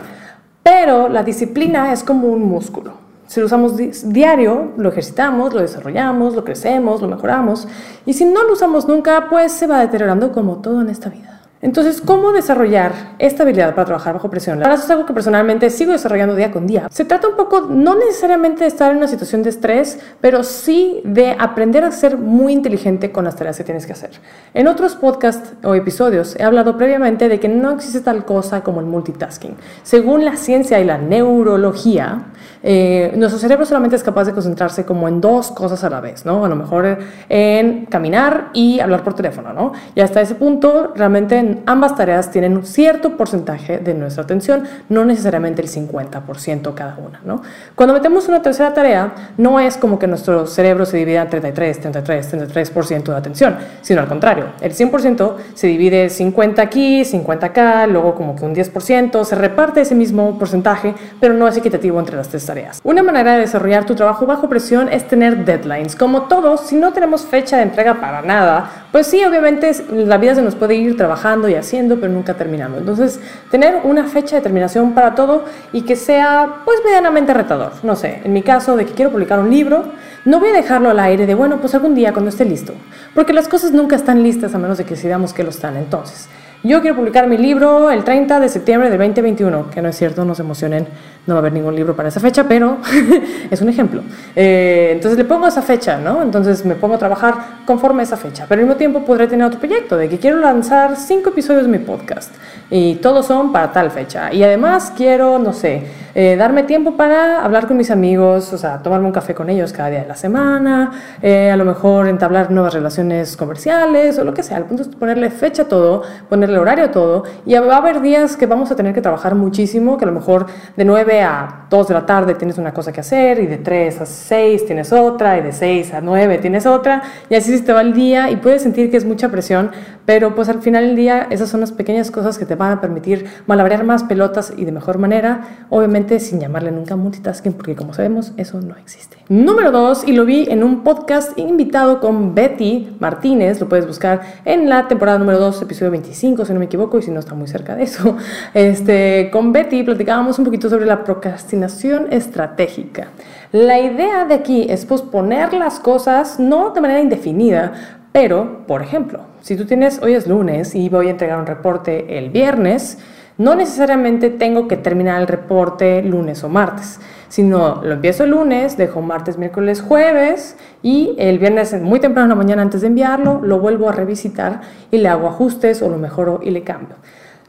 Pero 0.63 1.09
la 1.09 1.24
disciplina 1.24 1.92
es 1.92 2.03
como 2.03 2.27
un 2.27 2.44
músculo. 2.44 3.10
Si 3.31 3.39
lo 3.39 3.45
usamos 3.45 3.77
diario, 3.77 4.73
lo 4.75 4.89
ejercitamos, 4.89 5.53
lo 5.53 5.61
desarrollamos, 5.61 6.35
lo 6.35 6.43
crecemos, 6.43 7.01
lo 7.01 7.07
mejoramos. 7.07 7.65
Y 8.05 8.11
si 8.11 8.25
no 8.25 8.43
lo 8.43 8.51
usamos 8.51 8.89
nunca, 8.89 9.29
pues 9.29 9.53
se 9.53 9.67
va 9.67 9.79
deteriorando 9.79 10.33
como 10.33 10.57
todo 10.57 10.81
en 10.81 10.89
esta 10.89 11.07
vida. 11.07 11.30
Entonces, 11.62 12.01
¿cómo 12.01 12.32
desarrollar 12.32 13.15
esta 13.20 13.44
habilidad 13.44 13.75
para 13.75 13.86
trabajar 13.86 14.13
bajo 14.13 14.30
presión? 14.32 14.60
La 14.60 14.68
verdad 14.68 14.84
es 14.84 14.89
algo 14.89 15.06
que 15.06 15.13
personalmente 15.13 15.70
sigo 15.70 15.91
desarrollando 15.91 16.36
día 16.36 16.51
con 16.51 16.65
día. 16.65 16.88
Se 16.89 17.06
trata 17.06 17.27
un 17.27 17.36
poco, 17.36 17.68
no 17.70 17.96
necesariamente 17.96 18.62
de 18.62 18.68
estar 18.68 18.91
en 18.91 18.98
una 18.98 19.08
situación 19.08 19.44
de 19.44 19.51
estrés, 19.51 20.00
pero 20.20 20.44
sí 20.44 21.01
de 21.03 21.36
aprender 21.38 21.84
a 21.84 21.91
ser 21.91 22.18
muy 22.18 22.53
inteligente 22.53 23.12
con 23.12 23.25
las 23.25 23.36
tareas 23.36 23.58
que 23.58 23.63
tienes 23.63 23.86
que 23.86 23.94
hacer. 23.94 24.10
En 24.56 24.68
otros 24.68 24.96
podcasts 24.96 25.53
o 25.63 25.75
episodios 25.75 26.36
he 26.39 26.44
hablado 26.44 26.77
previamente 26.77 27.30
de 27.30 27.39
que 27.39 27.48
no 27.48 27.72
existe 27.72 28.01
tal 28.01 28.25
cosa 28.25 28.62
como 28.62 28.80
el 28.80 28.88
multitasking. 28.88 29.56
Según 29.84 30.25
la 30.25 30.38
ciencia 30.38 30.80
y 30.80 30.86
la 30.86 30.98
neurología, 30.98 32.25
eh, 32.63 33.13
nuestro 33.15 33.39
cerebro 33.39 33.65
solamente 33.65 33.96
es 33.96 34.03
capaz 34.03 34.25
de 34.25 34.34
concentrarse 34.34 34.86
como 34.86 35.08
en 35.08 35.22
dos 35.22 35.51
cosas 35.51 35.84
a 35.84 35.89
la 35.89 36.01
vez, 36.01 36.25
¿no? 36.25 36.44
A 36.44 36.50
lo 36.50 36.56
mejor 36.56 36.98
en 37.30 37.86
caminar 37.86 38.50
y 38.53 38.80
hablar 38.80 39.03
por 39.03 39.13
teléfono, 39.13 39.53
¿no? 39.53 39.74
Y 39.94 40.01
hasta 40.01 40.22
ese 40.22 40.36
punto, 40.36 40.91
realmente 40.96 41.50
ambas 41.65 41.96
tareas 41.96 42.29
tienen 42.29 42.58
un 42.58 42.65
cierto 42.65 43.17
porcentaje 43.17 43.79
de 43.79 43.93
nuestra 43.93 44.24
atención, 44.24 44.63
no 44.89 45.05
necesariamente 45.05 45.62
el 45.62 45.70
50% 45.70 46.74
cada 46.74 46.98
una. 46.98 47.41
Cuando 47.75 47.93
metemos 47.93 48.27
una 48.27 48.41
tercera 48.41 48.74
tarea, 48.74 49.13
no 49.38 49.60
es 49.60 49.77
como 49.77 49.98
que 49.98 50.08
nuestro 50.08 50.46
cerebro 50.48 50.86
se 50.86 50.98
divida 50.98 51.24
en 51.24 51.29
33, 51.29 51.79
33, 51.79 52.34
33% 52.34 53.03
de 53.03 53.15
atención, 53.15 53.58
sino 53.81 54.01
al 54.01 54.08
contrario, 54.08 54.46
el 54.62 54.74
100% 54.74 55.36
se 55.53 55.67
divide 55.67 56.10
50 56.10 56.62
aquí, 56.62 57.05
50 57.05 57.46
acá, 57.46 57.88
luego 57.88 58.13
como 58.13 58.36
que 58.36 58.46
un 58.46 58.53
10%, 58.53 59.24
se 59.24 59.36
reparte 59.36 59.81
ese 59.81 59.96
mismo 59.96 60.38
porcentaje, 60.38 60.93
pero 61.20 61.34
no 61.34 61.48
es 61.48 61.58
equitativo 61.58 62.00
entre 62.00 62.17
las 62.17 62.27
tres 62.27 62.41
una 62.84 63.03
manera 63.03 63.34
de 63.34 63.41
desarrollar 63.41 63.86
tu 63.86 63.96
trabajo 63.96 64.25
bajo 64.25 64.50
presión 64.50 64.89
es 64.89 65.08
tener 65.08 65.46
deadlines. 65.46 65.96
Como 65.96 66.24
todos, 66.24 66.62
si 66.62 66.75
no 66.75 66.91
tenemos 66.91 67.24
fecha 67.25 67.58
de 67.58 67.63
entrega 67.63 68.01
para 68.01 68.22
nada, 68.22 68.88
pues 68.91 69.08
sí, 69.08 69.24
obviamente 69.24 69.72
la 69.91 70.17
vida 70.17 70.36
se 70.36 70.41
nos 70.41 70.55
puede 70.55 70.75
ir 70.75 70.98
trabajando 70.98 71.40
y 71.50 71.55
haciendo, 71.55 72.00
pero 72.00 72.12
nunca 72.12 72.36
terminando. 72.36 72.77
Entonces, 72.77 73.19
tener 73.50 73.81
una 73.83 74.05
fecha 74.05 74.36
de 74.36 74.41
terminación 74.41 74.93
para 74.93 75.15
todo 75.15 75.45
y 75.71 75.81
que 75.81 75.95
sea, 75.95 76.62
pues, 76.65 76.79
medianamente 76.86 77.33
retador. 77.33 77.74
No 77.83 77.95
sé, 77.95 78.21
en 78.24 78.33
mi 78.33 78.43
caso, 78.43 78.75
de 78.75 78.86
que 78.86 78.93
quiero 78.93 79.12
publicar 79.12 79.39
un 79.39 79.50
libro, 79.50 79.86
no 80.25 80.39
voy 80.39 80.50
a 80.50 80.53
dejarlo 80.53 80.89
al 80.89 81.00
aire 81.00 81.25
de, 81.25 81.33
bueno, 81.33 81.60
pues 81.60 81.74
algún 81.74 81.95
día 81.95 82.13
cuando 82.13 82.29
esté 82.29 82.45
listo. 82.45 82.74
Porque 83.15 83.33
las 83.33 83.48
cosas 83.48 83.71
nunca 83.71 83.95
están 83.95 84.24
listas 84.24 84.53
a 84.53 84.57
menos 84.57 84.77
de 84.77 84.83
que 84.83 84.91
decidamos 84.95 85.33
que 85.33 85.43
lo 85.43 85.50
están. 85.50 85.77
Entonces, 85.77 86.27
yo 86.63 86.82
quiero 86.82 86.96
publicar 86.96 87.27
mi 87.27 87.38
libro 87.38 87.89
el 87.89 88.03
30 88.03 88.39
de 88.39 88.48
septiembre 88.48 88.89
del 88.89 89.00
2021, 89.00 89.72
que 89.72 89.82
no 89.82 89.89
es 89.89 89.98
cierto, 89.98 90.24
no 90.25 90.36
se 90.36 90.44
emocionen, 90.44 90.88
no 91.25 91.34
va 91.34 91.39
a 91.39 91.41
haber 91.41 91.53
ningún 91.53 91.75
libro 91.75 91.96
para 91.96 92.10
esa 92.10 92.20
fecha, 92.20 92.48
pero 92.48 92.77
es 93.50 93.62
un 93.62 93.70
ejemplo. 93.70 94.03
Eh, 94.36 94.91
entonces 94.94 95.18
le 95.18 95.25
pongo 95.25 95.48
esa 95.48 95.63
fecha, 95.63 95.98
¿no? 95.98 96.22
Entonces 96.22 96.63
me 96.63 96.75
pongo 96.75 96.96
a 96.96 96.98
trabajar 97.00 97.34
conforme 97.65 98.01
a 98.01 98.03
esa 98.03 98.15
fecha, 98.15 98.46
pero 98.48 98.62
al 98.62 98.68
mismo 98.68 98.77
tiempo 98.77 99.03
podré 99.03 99.27
tener 99.27 99.48
otro 99.48 99.60
proyecto 99.60 99.98
de 99.98 100.08
que 100.08 100.20
quiero 100.20 100.38
lanzar 100.38 100.98
cinco 100.98 101.30
episodios 101.30 101.63
de 101.63 101.70
mi 101.70 101.80
podcast 101.80 102.32
y 102.70 102.96
todos 102.96 103.25
son 103.25 103.51
para 103.51 103.72
tal 103.72 103.89
fecha. 103.89 104.32
Y 104.32 104.44
además 104.44 104.94
quiero, 104.96 105.39
no 105.39 105.53
sé, 105.53 105.84
eh, 106.13 106.36
darme 106.36 106.63
tiempo 106.63 106.98
para 106.98 107.44
hablar 107.44 107.68
con 107.68 107.77
mis 107.77 107.89
amigos, 107.89 108.51
o 108.51 108.58
sea, 108.58 108.80
tomarme 108.80 109.08
un 109.08 109.13
café 109.13 109.34
con 109.34 109.50
ellos 109.50 109.72
cada 109.72 109.89
día 109.89 110.01
de 110.01 110.08
la 110.08 110.15
semana, 110.15 110.91
eh, 111.22 111.50
a 111.50 111.58
lo 111.58 111.63
mejor 111.63 112.08
entablar 112.08 112.51
nuevas 112.51 112.74
relaciones 112.74 113.38
comerciales 113.38 114.20
o 114.20 114.24
lo 114.24 114.34
que 114.34 114.44
sea. 114.44 114.58
El 114.58 114.65
punto 114.65 114.84
es 114.84 114.89
ponerle 114.89 115.30
fecha 115.30 115.63
a 115.63 115.68
todo, 115.68 116.03
ponerle 116.30 116.58
horario 116.60 116.86
a 116.86 116.91
todo 116.91 117.24
y 117.46 117.56
va 117.56 117.75
a 117.75 117.77
haber 117.77 118.01
días 118.01 118.36
que 118.36 118.46
vamos 118.46 118.72
a 118.72 118.75
tener 118.75 118.94
que 118.94 119.01
trabajar 119.01 119.36
muchísimo, 119.36 119.98
que 119.98 120.03
a 120.03 120.08
lo 120.08 120.13
mejor 120.13 120.48
de 120.75 120.84
9 120.84 121.22
a 121.22 121.65
2 121.70 121.88
de 121.88 121.94
la 121.94 122.06
tarde 122.06 122.36
tienes 122.36 122.58
una 122.58 122.74
cosa 122.74 122.91
que 122.91 123.00
hacer 123.00 123.39
y 123.39 123.48
de 123.48 123.58
3 123.58 124.01
a 124.01 124.06
6 124.06 124.65
tienes 124.65 124.91
otra 124.91 125.38
y 125.38 125.41
de 125.41 125.53
6 125.53 125.94
a 125.94 126.01
9 126.01 126.39
tienes 126.39 126.65
otra 126.65 127.03
y 127.30 127.36
así 127.36 127.58
se 127.58 127.63
te 127.63 127.72
va 127.72 127.82
el 127.82 127.94
día 127.94 128.30
y 128.30 128.36
puedes 128.36 128.63
sentir 128.63 128.91
que 128.91 128.98
es 128.98 129.06
mucha 129.06 129.30
presión, 129.30 129.72
pero 130.06 130.36
pues 130.36 130.50
al 130.50 130.62
final 130.62 130.88
del 130.88 130.96
día 130.96 131.27
esas 131.30 131.50
son 131.50 131.62
las 131.62 131.72
pequeñas 131.72 132.12
cosas 132.12 132.38
que 132.38 132.46
te 132.46 132.56
van 132.56 132.74
a 132.74 132.82
permitir 132.82 133.27
malabrear 133.48 133.84
más 133.84 134.03
pelotas 134.03 134.53
y 134.58 134.65
de 134.65 134.72
mejor 134.72 134.98
manera. 134.98 135.41
Obviamente 135.70 136.00
sin 136.20 136.39
llamarle 136.39 136.72
nunca 136.72 136.96
multitasking, 136.96 137.53
porque 137.53 137.75
como 137.75 137.93
sabemos, 137.93 138.34
eso 138.38 138.60
no 138.62 138.75
existe. 138.75 139.17
Número 139.29 139.72
dos, 139.72 140.03
y 140.05 140.12
lo 140.12 140.25
vi 140.25 140.48
en 140.50 140.63
un 140.63 140.84
podcast 140.84 141.38
invitado 141.38 142.00
con 142.00 142.36
Betty 142.36 142.98
Martínez, 143.00 143.62
lo 143.62 143.70
puedes 143.70 143.88
buscar 143.88 144.22
en 144.43 144.67
la 144.67 144.88
temporada 144.88 145.17
número 145.17 145.39
2, 145.39 145.62
episodio 145.62 145.91
25, 145.91 146.43
si 146.43 146.53
no 146.53 146.60
me 146.60 146.65
equivoco, 146.65 147.00
y 147.00 147.01
si 147.01 147.12
no 147.12 147.20
está 147.20 147.34
muy 147.34 147.48
cerca 147.48 147.75
de 147.75 147.84
eso. 147.84 148.17
Este, 148.53 149.29
con 149.31 149.53
Betty 149.53 149.84
platicábamos 149.84 150.38
un 150.38 150.46
poquito 150.46 150.70
sobre 150.70 150.86
la 150.86 151.03
procrastinación 151.03 152.12
estratégica. 152.12 153.08
La 153.51 153.79
idea 153.79 154.25
de 154.25 154.34
aquí 154.34 154.65
es 154.70 154.86
posponer 154.86 155.53
las 155.53 155.79
cosas 155.79 156.39
no 156.39 156.72
de 156.72 156.81
manera 156.81 157.00
indefinida, 157.00 158.00
pero, 158.12 158.65
por 158.67 158.81
ejemplo, 158.81 159.22
si 159.41 159.55
tú 159.55 159.65
tienes, 159.65 160.01
hoy 160.03 160.13
es 160.13 160.27
lunes 160.27 160.75
y 160.75 160.89
voy 160.89 161.08
a 161.08 161.12
entregar 161.12 161.39
un 161.39 161.46
reporte 161.46 162.17
el 162.17 162.29
viernes, 162.29 162.98
no 163.41 163.55
necesariamente 163.55 164.29
tengo 164.29 164.67
que 164.67 164.77
terminar 164.77 165.19
el 165.19 165.27
reporte 165.27 166.03
lunes 166.03 166.43
o 166.43 166.50
martes, 166.50 167.00
sino 167.27 167.81
lo 167.83 167.93
empiezo 167.93 168.24
el 168.24 168.29
lunes, 168.29 168.77
dejo 168.77 169.01
martes, 169.01 169.39
miércoles, 169.39 169.81
jueves 169.81 170.57
y 170.83 171.15
el 171.17 171.39
viernes 171.39 171.74
muy 171.81 172.00
temprano 172.00 172.25
en 172.25 172.29
la 172.29 172.36
mañana 172.36 172.62
antes 172.62 172.81
de 172.81 172.88
enviarlo 172.88 173.41
lo 173.41 173.60
vuelvo 173.60 173.89
a 173.89 173.93
revisitar 173.93 174.62
y 174.91 175.00
le 175.00 175.10
hago 175.10 175.27
ajustes 175.27 175.81
o 175.81 175.89
lo 175.89 175.98
mejoro 175.98 176.39
y 176.43 176.51
le 176.51 176.62
cambio. 176.62 176.98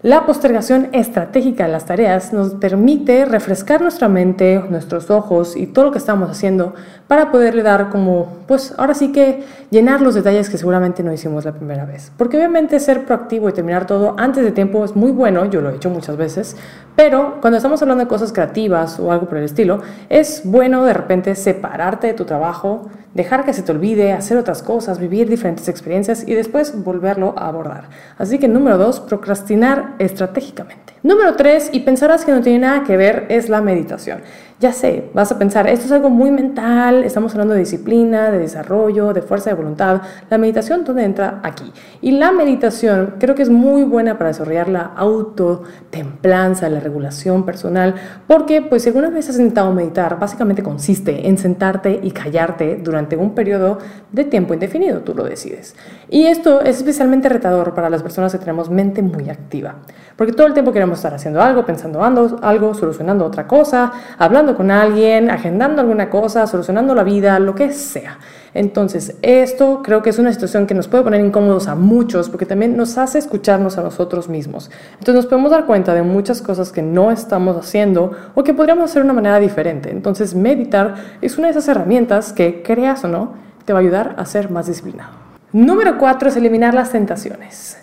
La 0.03 0.25
postergación 0.27 0.89
estratégica 0.93 1.67
de 1.67 1.73
las 1.73 1.85
tareas 1.85 2.33
nos 2.33 2.55
permite 2.55 3.25
refrescar 3.25 3.83
nuestra 3.83 4.09
mente, 4.09 4.61
nuestros 4.69 5.11
ojos 5.11 5.57
y 5.57 5.67
todo 5.67 5.85
lo 5.85 5.93
que 5.93 5.99
estamos 5.99 6.29
haciendo 6.29 6.75
para 7.13 7.31
poderle 7.31 7.63
dar 7.63 7.91
como, 7.91 8.39
pues 8.49 8.73
ahora 8.79 8.95
sí 8.95 9.13
que 9.13 9.45
llenar 9.69 10.01
los 10.01 10.15
detalles 10.15 10.49
que 10.49 10.57
seguramente 10.57 11.03
no 11.03 11.13
hicimos 11.13 11.45
la 11.45 11.53
primera 11.53 11.85
vez. 11.85 12.11
Porque 12.17 12.39
obviamente 12.39 12.81
ser 12.81 13.05
proactivo 13.05 13.51
y 13.51 13.53
terminar 13.53 13.87
todo 13.87 14.15
antes 14.17 14.43
de 14.43 14.51
tiempo 14.51 14.83
es 14.83 14.97
muy 14.97 15.11
bueno, 15.11 15.45
yo 15.45 15.61
lo 15.61 15.69
he 15.69 15.77
hecho 15.77 15.91
muchas 15.91 16.17
veces, 16.17 16.57
pero 16.97 17.37
cuando 17.43 17.59
estamos 17.59 17.83
hablando 17.83 18.05
de 18.05 18.09
cosas 18.09 18.33
creativas 18.33 18.99
o 18.99 19.13
algo 19.13 19.29
por 19.29 19.37
el 19.37 19.45
estilo, 19.45 19.83
es 20.09 20.41
bueno 20.47 20.87
de 20.87 20.95
repente 20.95 21.35
separarte 21.35 22.07
de 22.07 22.15
tu 22.15 22.25
trabajo, 22.25 22.89
dejar 23.13 23.45
que 23.45 23.53
se 23.53 23.61
te 23.61 23.73
olvide, 23.73 24.15
hacer 24.15 24.39
otras 24.39 24.63
cosas, 24.63 24.99
vivir 24.99 25.29
diferentes 25.29 25.69
experiencias 25.69 26.27
y 26.27 26.33
después 26.33 26.83
volverlo 26.83 27.35
a 27.37 27.47
abordar. 27.47 27.91
Así 28.17 28.39
que 28.39 28.49
número 28.49 28.79
dos, 28.79 29.01
procrastinar 29.01 29.97
estratégicamente. 29.99 30.92
Número 31.03 31.35
tres, 31.35 31.69
y 31.73 31.81
pensarás 31.81 32.25
que 32.25 32.31
no 32.31 32.43
tiene 32.43 32.61
nada 32.61 32.85
que 32.85 32.97
ver, 32.97 33.27
es 33.29 33.49
la 33.49 33.61
meditación. 33.61 34.21
Ya 34.61 34.73
sé, 34.73 35.11
vas 35.13 35.33
a 35.33 35.39
pensar, 35.41 35.67
esto 35.67 35.87
es 35.87 35.91
algo 35.91 36.09
muy 36.09 36.31
mental, 36.31 37.03
estamos 37.03 37.33
hablando 37.33 37.55
de 37.55 37.59
disciplina, 37.59 38.31
de 38.31 38.39
desarrollo, 38.39 39.13
de 39.13 39.21
fuerza 39.21 39.51
de 39.51 39.57
voluntad. 39.57 40.03
La 40.31 40.39
meditación, 40.39 40.85
¿dónde 40.85 41.03
entra? 41.03 41.41
Aquí. 41.43 41.73
Y 42.01 42.13
la 42.13 42.31
meditación 42.31 43.17
creo 43.19 43.35
que 43.35 43.43
es 43.43 43.51
muy 43.51 43.83
buena 43.83 44.19
para 44.19 44.29
desarrollar 44.29 44.69
la 44.69 44.93
autotemplanza, 44.95 46.69
la 46.69 46.79
regulación 46.79 47.45
personal, 47.45 47.97
porque 48.29 48.63
pues 48.63 48.85
si 48.85 48.91
alguna 48.91 49.11
vez 49.11 49.29
has 49.29 49.35
intentado 49.35 49.73
meditar, 49.73 50.21
básicamente 50.21 50.63
consiste 50.63 51.27
en 51.27 51.37
sentarte 51.39 51.99
y 52.01 52.13
callarte 52.13 52.77
durante 52.77 53.17
un 53.17 53.35
periodo 53.35 53.79
de 54.13 54.23
tiempo 54.23 54.55
indefinido, 54.55 55.01
tú 55.01 55.13
lo 55.13 55.25
decides. 55.25 55.75
Y 56.09 56.27
esto 56.27 56.61
es 56.61 56.77
especialmente 56.77 57.29
retador 57.29 57.75
para 57.75 57.91
las 57.91 58.05
personas 58.05 58.31
que 58.31 58.39
tenemos 58.39 58.71
mente 58.71 59.03
muy 59.03 59.29
activa, 59.29 59.79
porque 60.15 60.33
todo 60.33 60.47
el 60.47 60.53
tiempo 60.53 60.71
queremos 60.71 60.92
estar 60.95 61.15
haciendo 61.15 61.41
algo, 61.43 61.65
pensando 61.65 62.03
algo, 62.03 62.75
solucionando 62.75 63.25
otra 63.25 63.47
cosa, 63.47 63.93
hablando 64.19 64.57
con 64.57 64.71
alguien, 64.71 65.31
agendando 65.31 65.81
alguna 65.81 66.11
cosa, 66.11 66.47
solucionando 66.47 66.95
la 66.95 67.05
vida, 67.05 67.39
lo 67.39 67.55
que 67.55 67.73
sea. 67.73 68.19
Entonces, 68.55 69.17
esto 69.23 69.81
creo 69.83 70.03
que 70.03 70.11
es 70.11 70.19
una 70.19 70.33
situación 70.33 70.67
que 70.67 70.75
nos 70.75 70.87
puede 70.87 71.05
poner 71.05 71.21
incómodos 71.21 71.69
a 71.69 71.75
muchos 71.75 72.29
porque 72.29 72.45
también 72.45 72.77
nos 72.77 72.99
hace 72.99 73.19
escucharnos 73.19 73.79
a 73.79 73.83
nosotros 73.83 74.29
mismos. 74.29 74.71
Entonces, 74.93 75.15
nos 75.15 75.27
podemos 75.27 75.51
dar 75.51 75.65
cuenta 75.65 75.95
de 75.95 76.03
muchas 76.03 76.43
cosas 76.43 76.71
que 76.71 76.83
no 76.83 77.11
estamos 77.11 77.57
haciendo 77.57 78.13
o 78.35 78.45
que 78.45 78.53
podríamos 78.53 78.91
hacer 78.91 79.03
de 79.03 79.07
una 79.07 79.15
manera 79.15 79.39
diferente. 79.39 79.91
Entonces, 79.91 80.35
meditar 80.35 80.95
es 81.23 81.39
una 81.39 81.47
de 81.47 81.53
esas 81.53 81.69
herramientas 81.69 82.33
que, 82.33 82.63
creas 82.63 83.05
o 83.05 83.09
no, 83.09 83.33
te 83.65 83.73
va 83.73 83.79
a 83.79 83.83
ayudar 83.83 84.15
a 84.19 84.27
ser 84.27 84.51
más 84.51 84.67
disciplinado. 84.67 85.13
Número 85.53 85.99
cuatro 85.99 86.29
es 86.29 86.37
eliminar 86.37 86.75
las 86.75 86.91
tentaciones. 86.91 87.82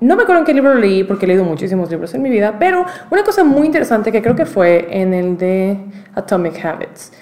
No 0.00 0.14
me 0.14 0.24
acuerdo 0.24 0.40
en 0.40 0.46
qué 0.46 0.54
libro 0.54 0.74
leí 0.74 1.04
porque 1.04 1.24
he 1.24 1.28
leído 1.28 1.44
muchísimos 1.44 1.90
libros 1.90 2.12
en 2.14 2.22
mi 2.22 2.28
vida, 2.28 2.56
pero 2.58 2.84
una 3.10 3.24
cosa 3.24 3.44
muy 3.44 3.66
interesante 3.66 4.12
que 4.12 4.20
creo 4.20 4.36
que 4.36 4.44
fue 4.44 4.88
en 4.90 5.14
el 5.14 5.38
de 5.38 5.78
Atomic 6.14 6.62
Habits. 6.64 7.12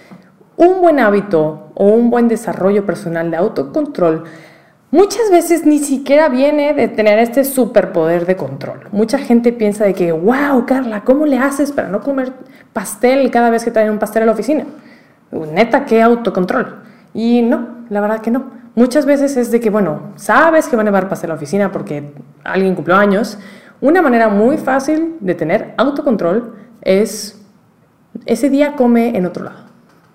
Un 0.56 0.80
buen 0.80 0.98
hábito 0.98 1.70
o 1.74 1.86
un 1.86 2.10
buen 2.10 2.26
desarrollo 2.26 2.84
personal 2.84 3.30
de 3.30 3.36
autocontrol 3.36 4.24
muchas 4.94 5.28
veces 5.28 5.66
ni 5.66 5.80
siquiera 5.80 6.28
viene 6.28 6.72
de 6.72 6.86
tener 6.86 7.18
este 7.18 7.42
superpoder 7.42 8.26
de 8.26 8.36
control. 8.36 8.88
Mucha 8.92 9.18
gente 9.18 9.52
piensa 9.52 9.84
de 9.84 9.92
que, 9.92 10.12
wow, 10.12 10.66
Carla, 10.66 11.02
¿cómo 11.02 11.26
le 11.26 11.36
haces 11.36 11.72
para 11.72 11.88
no 11.88 12.00
comer 12.00 12.32
pastel 12.72 13.28
cada 13.32 13.50
vez 13.50 13.64
que 13.64 13.72
traen 13.72 13.90
un 13.90 13.98
pastel 13.98 14.22
a 14.22 14.26
la 14.26 14.32
oficina? 14.32 14.66
Neta, 15.32 15.84
qué 15.84 16.00
autocontrol. 16.00 16.82
Y 17.14 17.42
no, 17.42 17.86
la 17.88 18.00
verdad 18.00 18.20
que 18.20 18.30
no. 18.30 18.50
Muchas 18.74 19.06
veces 19.06 19.36
es 19.36 19.52
de 19.52 19.60
que, 19.60 19.70
bueno, 19.70 20.12
sabes 20.16 20.68
que 20.68 20.74
van 20.74 20.86
a 20.86 20.90
llevar 20.90 21.08
pastel 21.08 21.30
a 21.30 21.34
la 21.34 21.36
oficina 21.36 21.70
porque 21.70 22.12
alguien 22.42 22.74
cumplió 22.74 22.96
años. 22.96 23.38
Una 23.80 24.02
manera 24.02 24.28
muy 24.28 24.58
fácil 24.58 25.16
de 25.20 25.34
tener 25.34 25.74
autocontrol 25.76 26.54
es 26.82 27.40
ese 28.26 28.50
día 28.50 28.74
come 28.74 29.16
en 29.16 29.26
otro 29.26 29.44
lado. 29.44 29.64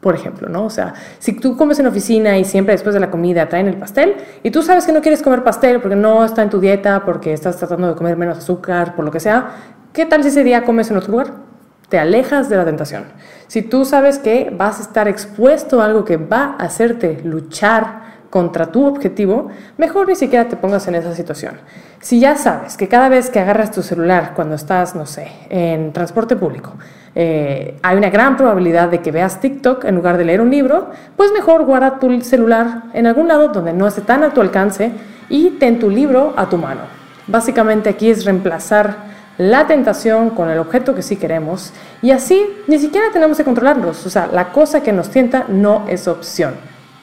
Por 0.02 0.16
ejemplo, 0.16 0.48
¿no? 0.48 0.66
O 0.66 0.70
sea, 0.70 0.94
si 1.20 1.34
tú 1.34 1.58
comes 1.58 1.80
en 1.80 1.88
oficina 1.88 2.38
y 2.38 2.46
siempre 2.46 2.74
después 2.74 2.94
de 2.94 3.02
la 3.02 3.12
comida 3.12 3.50
traen 3.50 3.68
el 3.68 3.76
pastel 3.76 4.16
y 4.44 4.52
tú 4.52 4.62
sabes 4.62 4.86
que 4.86 4.94
no 4.94 5.02
quieres 5.02 5.22
comer 5.22 5.44
pastel 5.44 5.82
porque 5.82 5.98
no 5.98 6.24
está 6.24 6.42
en 6.42 6.50
tu 6.50 6.60
dieta, 6.60 7.04
porque 7.06 7.34
estás 7.34 7.58
tratando 7.58 7.88
de 7.90 7.96
comer 7.96 8.16
menos 8.16 8.38
azúcar, 8.38 8.96
por 8.96 9.04
lo 9.04 9.12
que 9.12 9.20
sea, 9.20 9.52
¿qué 9.92 10.06
tal 10.06 10.24
si 10.24 10.30
ese 10.30 10.44
día 10.46 10.64
comes 10.64 10.90
en 10.90 10.98
otro 10.98 11.12
lugar? 11.12 11.49
Te 11.90 12.00
alejas 12.00 12.50
de 12.50 12.58
la 12.58 12.66
tentación. 12.66 13.06
Si 13.48 13.62
tú 13.62 13.84
sabes 13.84 14.20
que 14.20 14.54
vas 14.56 14.80
a 14.80 14.84
estar 14.84 15.08
expuesto 15.08 15.82
a 15.82 15.86
algo 15.86 16.06
que 16.06 16.18
va 16.18 16.56
a 16.58 16.66
hacerte 16.66 17.22
luchar 17.24 18.10
contra 18.30 18.68
tu 18.68 18.86
objetivo, 18.86 19.50
mejor 19.78 20.08
ni 20.08 20.16
siquiera 20.16 20.48
te 20.48 20.56
pongas 20.56 20.88
en 20.88 20.96
esa 20.96 21.16
situación. 21.16 21.56
Si 22.00 22.20
ya 22.20 22.36
sabes 22.36 22.78
que 22.78 22.88
cada 22.88 23.10
vez 23.10 23.30
que 23.30 23.40
agarras 23.40 23.72
tu 23.72 23.82
celular 23.82 24.34
cuando 24.36 24.56
estás, 24.56 24.96
no 24.96 25.06
sé, 25.06 25.28
en 25.50 25.92
transporte 25.92 26.36
público, 26.36 26.74
eh, 27.16 27.78
hay 27.82 27.98
una 27.98 28.10
gran 28.10 28.38
probabilidad 28.38 28.90
de 28.90 29.02
que 29.02 29.12
veas 29.12 29.42
TikTok 29.42 29.84
en 29.86 29.96
lugar 29.96 30.18
de 30.18 30.26
leer 30.26 30.42
un 30.42 30.52
libro, 30.52 30.92
pues 31.18 31.32
mejor 31.32 31.66
guarda 31.66 32.00
tu 32.00 32.22
celular 32.22 32.84
en 32.94 33.08
algún 33.08 33.28
lado 33.28 33.48
donde 33.50 33.74
no 33.74 33.88
esté 33.88 34.02
tan 34.02 34.24
a 34.24 34.30
tu 34.30 34.42
alcance 34.42 34.92
y 35.28 35.52
ten 35.52 35.80
tu 35.80 35.90
libro 35.90 36.34
a 36.38 36.48
tu 36.48 36.58
mano. 36.58 36.82
Básicamente 37.28 37.90
aquí 37.90 38.10
es 38.10 38.26
reemplazar 38.26 39.10
la 39.40 39.68
tentación 39.68 40.32
con 40.32 40.50
el 40.50 40.60
objeto 40.60 40.94
que 40.94 41.02
sí 41.02 41.16
queremos 41.16 41.72
y 42.02 42.12
así 42.12 42.46
ni 42.68 42.78
siquiera 42.78 43.08
tenemos 43.14 43.38
que 43.38 43.46
controlarlos. 43.46 44.06
O 44.06 44.10
sea, 44.10 44.28
la 44.28 44.52
cosa 44.52 44.84
que 44.84 44.92
nos 44.92 45.10
tienta 45.10 45.46
no 45.48 45.86
es 45.88 46.10
opción. 46.10 46.56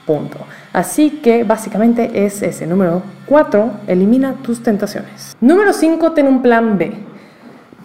Punto. 0.05 0.37
Así 0.75 1.23
que 1.23 1.45
básicamente 1.45 2.27
es 2.27 2.43
ese. 2.43 2.67
Número 2.67 3.03
4, 3.25 3.71
elimina 3.87 4.35
tus 4.43 4.63
tentaciones. 4.63 5.35
Número 5.41 5.73
5, 5.73 6.13
ten 6.13 6.29
un 6.29 6.43
plan 6.43 6.77
B. 6.77 6.93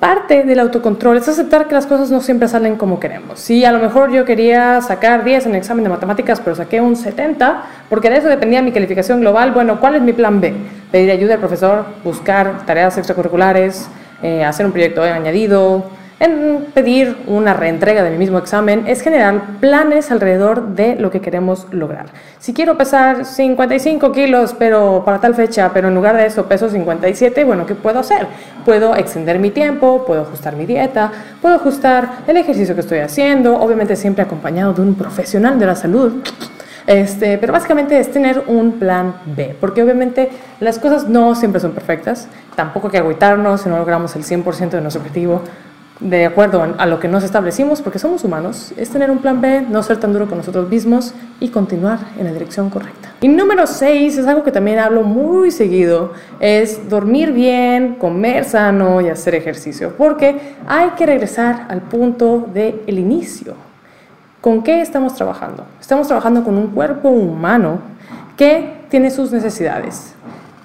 parte 0.01 0.43
del 0.43 0.59
autocontrol 0.59 1.17
es 1.17 1.29
aceptar 1.29 1.67
que 1.67 1.75
las 1.75 1.85
cosas 1.85 2.11
no 2.11 2.19
siempre 2.19 2.47
salen 2.49 2.75
como 2.75 2.99
queremos. 2.99 3.39
Si 3.39 3.63
a 3.63 3.71
lo 3.71 3.79
mejor 3.79 4.11
yo 4.11 4.25
quería 4.25 4.81
sacar 4.81 5.23
10 5.23 5.45
en 5.45 5.55
examen 5.55 5.83
de 5.83 5.91
matemáticas, 5.91 6.41
pero 6.41 6.55
saqué 6.55 6.81
un 6.81 6.95
70, 6.95 7.63
porque 7.87 8.09
de 8.09 8.17
eso 8.17 8.27
dependía 8.27 8.61
mi 8.61 8.71
calificación 8.71 9.21
global, 9.21 9.51
bueno, 9.51 9.79
¿cuál 9.79 9.95
es 9.95 10.01
mi 10.01 10.11
plan 10.11 10.41
B? 10.41 10.53
Pedir 10.91 11.11
ayuda 11.11 11.35
al 11.35 11.39
profesor, 11.39 11.85
buscar 12.03 12.65
tareas 12.65 12.97
extracurriculares, 12.97 13.87
eh, 14.23 14.43
hacer 14.43 14.65
un 14.65 14.71
proyecto 14.71 15.03
añadido, 15.03 15.85
en 16.21 16.67
pedir 16.75 17.17
una 17.25 17.55
reentrega 17.55 18.03
de 18.03 18.11
mi 18.11 18.17
mismo 18.19 18.37
examen 18.37 18.83
es 18.85 19.01
generar 19.01 19.57
planes 19.59 20.11
alrededor 20.11 20.75
de 20.75 20.95
lo 20.95 21.09
que 21.09 21.19
queremos 21.19 21.65
lograr. 21.71 22.05
Si 22.37 22.53
quiero 22.53 22.77
pesar 22.77 23.25
55 23.25 24.11
kilos 24.11 24.55
pero 24.57 25.01
para 25.03 25.19
tal 25.19 25.33
fecha, 25.33 25.71
pero 25.73 25.87
en 25.87 25.95
lugar 25.95 26.15
de 26.15 26.27
eso 26.27 26.45
peso 26.45 26.69
57, 26.69 27.43
bueno, 27.43 27.65
¿qué 27.65 27.73
puedo 27.73 27.99
hacer? 27.99 28.27
Puedo 28.65 28.95
extender 28.95 29.39
mi 29.39 29.49
tiempo, 29.49 30.05
puedo 30.05 30.21
ajustar 30.21 30.55
mi 30.55 30.67
dieta, 30.67 31.11
puedo 31.41 31.55
ajustar 31.55 32.19
el 32.27 32.37
ejercicio 32.37 32.75
que 32.75 32.81
estoy 32.81 32.99
haciendo, 32.99 33.59
obviamente 33.59 33.95
siempre 33.95 34.23
acompañado 34.23 34.73
de 34.73 34.83
un 34.83 34.93
profesional 34.93 35.57
de 35.57 35.65
la 35.65 35.75
salud. 35.75 36.21
Este, 36.87 37.37
pero 37.37 37.53
básicamente 37.53 37.99
es 37.99 38.11
tener 38.11 38.43
un 38.47 38.73
plan 38.73 39.15
B, 39.25 39.55
porque 39.59 39.83
obviamente 39.83 40.29
las 40.59 40.79
cosas 40.79 41.07
no 41.07 41.35
siempre 41.35 41.61
son 41.61 41.71
perfectas, 41.71 42.27
tampoco 42.55 42.87
hay 42.87 42.91
que 42.91 42.97
agüitarnos 42.97 43.61
si 43.61 43.69
no 43.69 43.77
logramos 43.77 44.15
el 44.15 44.23
100% 44.23 44.69
de 44.71 44.81
nuestro 44.81 45.01
objetivo, 45.01 45.41
de 46.01 46.25
acuerdo 46.25 46.65
a 46.77 46.85
lo 46.87 46.99
que 46.99 47.07
nos 47.07 47.23
establecimos, 47.23 47.81
porque 47.81 47.99
somos 47.99 48.23
humanos, 48.23 48.73
es 48.75 48.89
tener 48.89 49.11
un 49.11 49.19
plan 49.19 49.39
B, 49.39 49.61
no 49.69 49.83
ser 49.83 49.97
tan 49.97 50.11
duro 50.11 50.27
con 50.27 50.39
nosotros 50.39 50.67
mismos 50.67 51.13
y 51.39 51.49
continuar 51.49 51.99
en 52.17 52.25
la 52.25 52.33
dirección 52.33 52.71
correcta. 52.71 53.13
Y 53.21 53.27
número 53.27 53.67
6 53.67 54.17
es 54.17 54.25
algo 54.25 54.43
que 54.43 54.51
también 54.51 54.79
hablo 54.79 55.03
muy 55.03 55.51
seguido, 55.51 56.13
es 56.39 56.89
dormir 56.89 57.31
bien, 57.31 57.95
comer 57.95 58.45
sano 58.45 58.99
y 58.99 59.09
hacer 59.09 59.35
ejercicio, 59.35 59.93
porque 59.95 60.55
hay 60.67 60.89
que 60.97 61.05
regresar 61.05 61.67
al 61.69 61.81
punto 61.83 62.49
del 62.51 62.81
el 62.87 62.97
inicio. 62.97 63.70
¿Con 64.41 64.63
qué 64.63 64.81
estamos 64.81 65.15
trabajando? 65.15 65.65
Estamos 65.79 66.07
trabajando 66.07 66.43
con 66.43 66.57
un 66.57 66.67
cuerpo 66.67 67.09
humano 67.09 67.79
que 68.35 68.85
tiene 68.89 69.11
sus 69.11 69.31
necesidades 69.31 70.15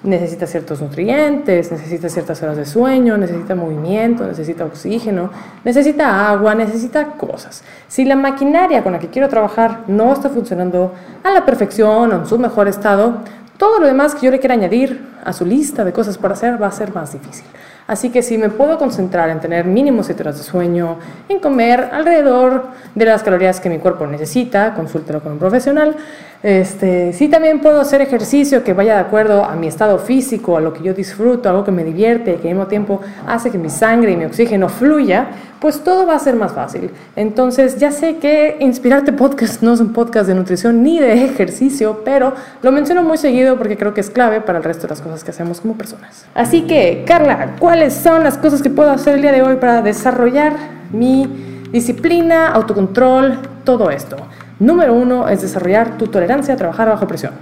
necesita 0.03 0.47
ciertos 0.47 0.81
nutrientes, 0.81 1.71
necesita 1.71 2.09
ciertas 2.09 2.41
horas 2.41 2.57
de 2.57 2.65
sueño, 2.65 3.17
necesita 3.17 3.55
movimiento, 3.55 4.25
necesita 4.25 4.65
oxígeno, 4.65 5.31
necesita 5.63 6.29
agua, 6.29 6.55
necesita 6.55 7.13
cosas. 7.17 7.63
Si 7.87 8.05
la 8.05 8.15
maquinaria 8.15 8.83
con 8.83 8.93
la 8.93 8.99
que 8.99 9.09
quiero 9.09 9.27
trabajar 9.27 9.83
no 9.87 10.13
está 10.13 10.29
funcionando 10.29 10.93
a 11.23 11.31
la 11.31 11.45
perfección 11.45 12.11
o 12.11 12.15
en 12.15 12.25
su 12.25 12.37
mejor 12.37 12.67
estado, 12.67 13.17
todo 13.57 13.79
lo 13.79 13.87
demás 13.87 14.15
que 14.15 14.27
yo 14.27 14.31
le 14.31 14.39
quiera 14.39 14.55
añadir 14.55 15.07
a 15.23 15.33
su 15.33 15.45
lista 15.45 15.83
de 15.83 15.93
cosas 15.93 16.17
por 16.17 16.31
hacer 16.31 16.61
va 16.61 16.67
a 16.67 16.71
ser 16.71 16.93
más 16.93 17.11
difícil. 17.11 17.45
Así 17.87 18.09
que 18.09 18.21
si 18.21 18.37
me 18.37 18.49
puedo 18.49 18.77
concentrar 18.77 19.29
en 19.29 19.39
tener 19.39 19.65
mínimo 19.65 20.03
7 20.03 20.21
horas 20.21 20.37
de 20.37 20.43
sueño, 20.43 20.97
en 21.29 21.39
comer 21.39 21.89
alrededor 21.91 22.65
de 22.93 23.05
las 23.05 23.23
calorías 23.23 23.61
que 23.61 23.69
mi 23.69 23.79
cuerpo 23.79 24.05
necesita, 24.05 24.73
consúltelo 24.73 25.21
con 25.23 25.31
un 25.31 25.39
profesional, 25.39 25.95
este, 26.43 27.13
sí 27.13 27.29
también 27.29 27.59
puedo 27.59 27.81
hacer 27.81 28.01
ejercicio 28.01 28.63
que 28.63 28.73
vaya 28.73 28.95
de 28.95 29.01
acuerdo 29.01 29.43
a 29.43 29.55
mi 29.55 29.67
estado 29.67 29.97
físico, 29.97 30.55
a 30.55 30.61
lo 30.61 30.71
que 30.71 30.83
yo 30.83 30.93
disfruto, 30.93 31.49
algo 31.49 31.63
que 31.63 31.71
me 31.71 31.83
divierte, 31.83 32.35
que 32.35 32.49
al 32.49 32.55
mismo 32.55 32.67
tiempo 32.67 33.01
hace 33.25 33.49
que 33.49 33.57
mi 33.57 33.69
sangre 33.69 34.11
y 34.11 34.17
mi 34.17 34.25
oxígeno 34.25 34.69
fluya, 34.69 35.27
pues 35.59 35.83
todo 35.83 36.05
va 36.05 36.15
a 36.15 36.19
ser 36.19 36.35
más 36.35 36.53
fácil. 36.53 36.91
Entonces 37.15 37.77
ya 37.79 37.91
sé 37.91 38.17
que 38.17 38.57
Inspirarte 38.59 39.13
Podcast 39.13 39.63
no 39.63 39.73
es 39.73 39.79
un 39.79 39.93
podcast 39.93 40.27
de 40.27 40.35
nutrición 40.35 40.83
ni 40.83 40.99
de 40.99 41.25
ejercicio, 41.25 42.01
pero 42.05 42.33
lo 42.61 42.71
menciono 42.71 43.01
muy 43.01 43.17
seguido 43.17 43.57
porque 43.57 43.75
creo 43.75 43.93
que 43.95 44.01
es 44.01 44.11
clave 44.11 44.41
para 44.41 44.59
el 44.59 44.63
resto 44.63 44.83
de 44.83 44.89
las 44.89 45.01
cosas 45.01 45.23
que 45.23 45.31
hacemos 45.31 45.61
como 45.61 45.73
personas. 45.73 46.25
Así 46.35 46.63
que, 46.63 47.03
Carla, 47.07 47.55
¿cuáles 47.59 47.93
son 47.93 48.23
las 48.23 48.37
cosas 48.37 48.61
que 48.61 48.69
puedo 48.69 48.91
hacer 48.91 49.15
el 49.15 49.21
día 49.21 49.31
de 49.31 49.41
hoy 49.41 49.55
para 49.55 49.81
desarrollar 49.81 50.53
mi 50.91 51.65
disciplina, 51.71 52.49
autocontrol, 52.49 53.39
todo 53.63 53.89
esto? 53.89 54.17
Número 54.59 54.93
uno 54.93 55.29
es 55.29 55.41
desarrollar 55.41 55.97
tu 55.97 56.07
tolerancia 56.07 56.55
a 56.55 56.57
trabajar 56.57 56.89
bajo 56.89 57.07
presión. 57.07 57.33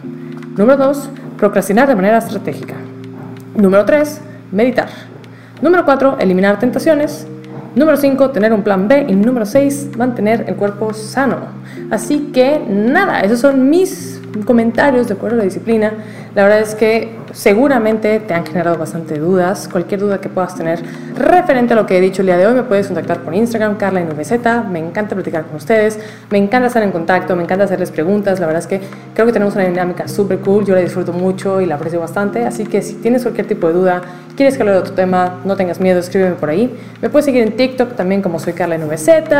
Número 0.57 0.77
dos, 0.77 1.09
procrastinar 1.37 1.87
de 1.87 1.95
manera 1.95 2.17
estratégica. 2.17 2.75
Número 3.55 3.85
tres, 3.85 4.19
meditar. 4.51 4.89
Número 5.61 5.85
cuatro, 5.85 6.17
eliminar 6.19 6.59
tentaciones. 6.59 7.25
Número 7.73 7.95
cinco, 7.95 8.31
tener 8.31 8.51
un 8.51 8.63
plan 8.63 8.89
B. 8.89 9.05
Y 9.07 9.15
número 9.15 9.45
seis, 9.45 9.89
mantener 9.97 10.43
el 10.47 10.55
cuerpo 10.55 10.93
sano. 10.93 11.37
Así 11.89 12.31
que 12.33 12.61
nada, 12.69 13.21
esos 13.21 13.39
son 13.39 13.69
mis 13.69 14.21
comentarios 14.43 15.07
de 15.07 15.13
acuerdo 15.13 15.35
a 15.35 15.37
la 15.39 15.43
disciplina. 15.45 15.93
La 16.33 16.43
verdad 16.43 16.59
es 16.59 16.75
que 16.75 17.15
seguramente 17.31 18.19
te 18.19 18.33
han 18.33 18.45
generado 18.45 18.77
bastante 18.77 19.19
dudas. 19.19 19.69
Cualquier 19.71 19.99
duda 19.99 20.19
que 20.19 20.29
puedas 20.29 20.55
tener 20.55 20.79
referente 21.15 21.73
a 21.73 21.75
lo 21.75 21.85
que 21.85 21.97
he 21.97 22.01
dicho 22.01 22.21
el 22.21 22.27
día 22.27 22.37
de 22.37 22.47
hoy, 22.47 22.53
me 22.53 22.63
puedes 22.63 22.87
contactar 22.87 23.21
por 23.21 23.33
Instagram, 23.33 23.77
Carla 23.77 24.05
Me 24.69 24.79
encanta 24.79 25.15
platicar 25.15 25.45
con 25.45 25.55
ustedes, 25.55 25.99
me 26.29 26.37
encanta 26.37 26.67
estar 26.67 26.83
en 26.83 26.91
contacto, 26.91 27.35
me 27.35 27.43
encanta 27.43 27.65
hacerles 27.65 27.91
preguntas. 27.91 28.39
La 28.39 28.47
verdad 28.47 28.61
es 28.61 28.67
que 28.67 28.81
creo 29.13 29.25
que 29.25 29.33
tenemos 29.33 29.55
una 29.55 29.65
dinámica 29.65 30.07
súper 30.07 30.39
cool. 30.39 30.65
Yo 30.65 30.75
la 30.75 30.81
disfruto 30.81 31.13
mucho 31.13 31.61
y 31.61 31.65
la 31.65 31.75
aprecio 31.75 31.99
bastante. 31.99 32.45
Así 32.45 32.65
que 32.65 32.81
si 32.81 32.95
tienes 32.95 33.21
cualquier 33.21 33.47
tipo 33.47 33.67
de 33.67 33.73
duda, 33.73 34.01
quieres 34.35 34.55
que 34.55 34.63
hable 34.63 34.73
de 34.73 34.79
otro 34.79 34.93
tema, 34.93 35.41
no 35.45 35.55
tengas 35.55 35.79
miedo, 35.79 35.99
escríbeme 35.99 36.35
por 36.35 36.49
ahí. 36.49 36.75
Me 37.01 37.09
puedes 37.09 37.25
seguir 37.25 37.43
en 37.43 37.55
TikTok 37.55 37.95
también 37.95 38.21
como 38.21 38.39
soy 38.39 38.53
Carla 38.53 38.77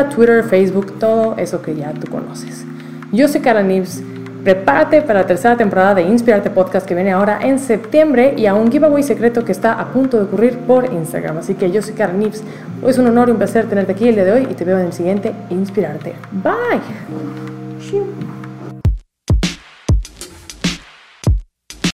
Twitter, 0.10 0.44
Facebook, 0.44 0.98
todo 1.00 1.36
eso 1.38 1.62
que 1.62 1.76
ya 1.76 1.92
tú 1.94 2.10
conoces. 2.10 2.66
Yo 3.12 3.28
soy 3.28 3.42
Carla 3.42 3.64
Nibs 3.64 4.02
Prepárate 4.46 5.02
para 5.02 5.22
la 5.22 5.26
tercera 5.26 5.58
temporada 5.58 5.96
de 5.96 6.04
Inspirarte 6.04 6.52
Podcast 6.52 6.86
que 6.88 6.94
viene 6.94 7.12
ahora 7.12 7.40
en 7.42 7.58
septiembre 7.58 8.36
y 8.38 8.46
a 8.46 8.54
un 8.54 8.72
giveaway 8.72 9.02
secreto 9.02 9.44
que 9.44 9.52
está 9.52 9.74
a 9.74 9.92
punto 9.92 10.18
de 10.18 10.26
ocurrir 10.26 10.60
por 10.60 10.86
Instagram. 10.86 11.40
Así 11.40 11.56
que 11.56 11.72
yo 11.72 11.82
soy 11.82 11.96
Karen 11.96 12.20
Nips. 12.20 12.44
Es 12.86 13.00
un 13.00 13.08
honor 13.08 13.30
y 13.30 13.32
un 13.32 13.40
placer 13.40 13.68
tenerte 13.68 13.94
aquí 13.94 14.08
el 14.08 14.14
día 14.14 14.24
de 14.24 14.32
hoy 14.34 14.48
y 14.48 14.54
te 14.54 14.64
veo 14.64 14.78
en 14.78 14.86
el 14.86 14.94
siguiente 14.94 15.34
Inspirarte. 15.50 16.14
Bye. 16.32 16.80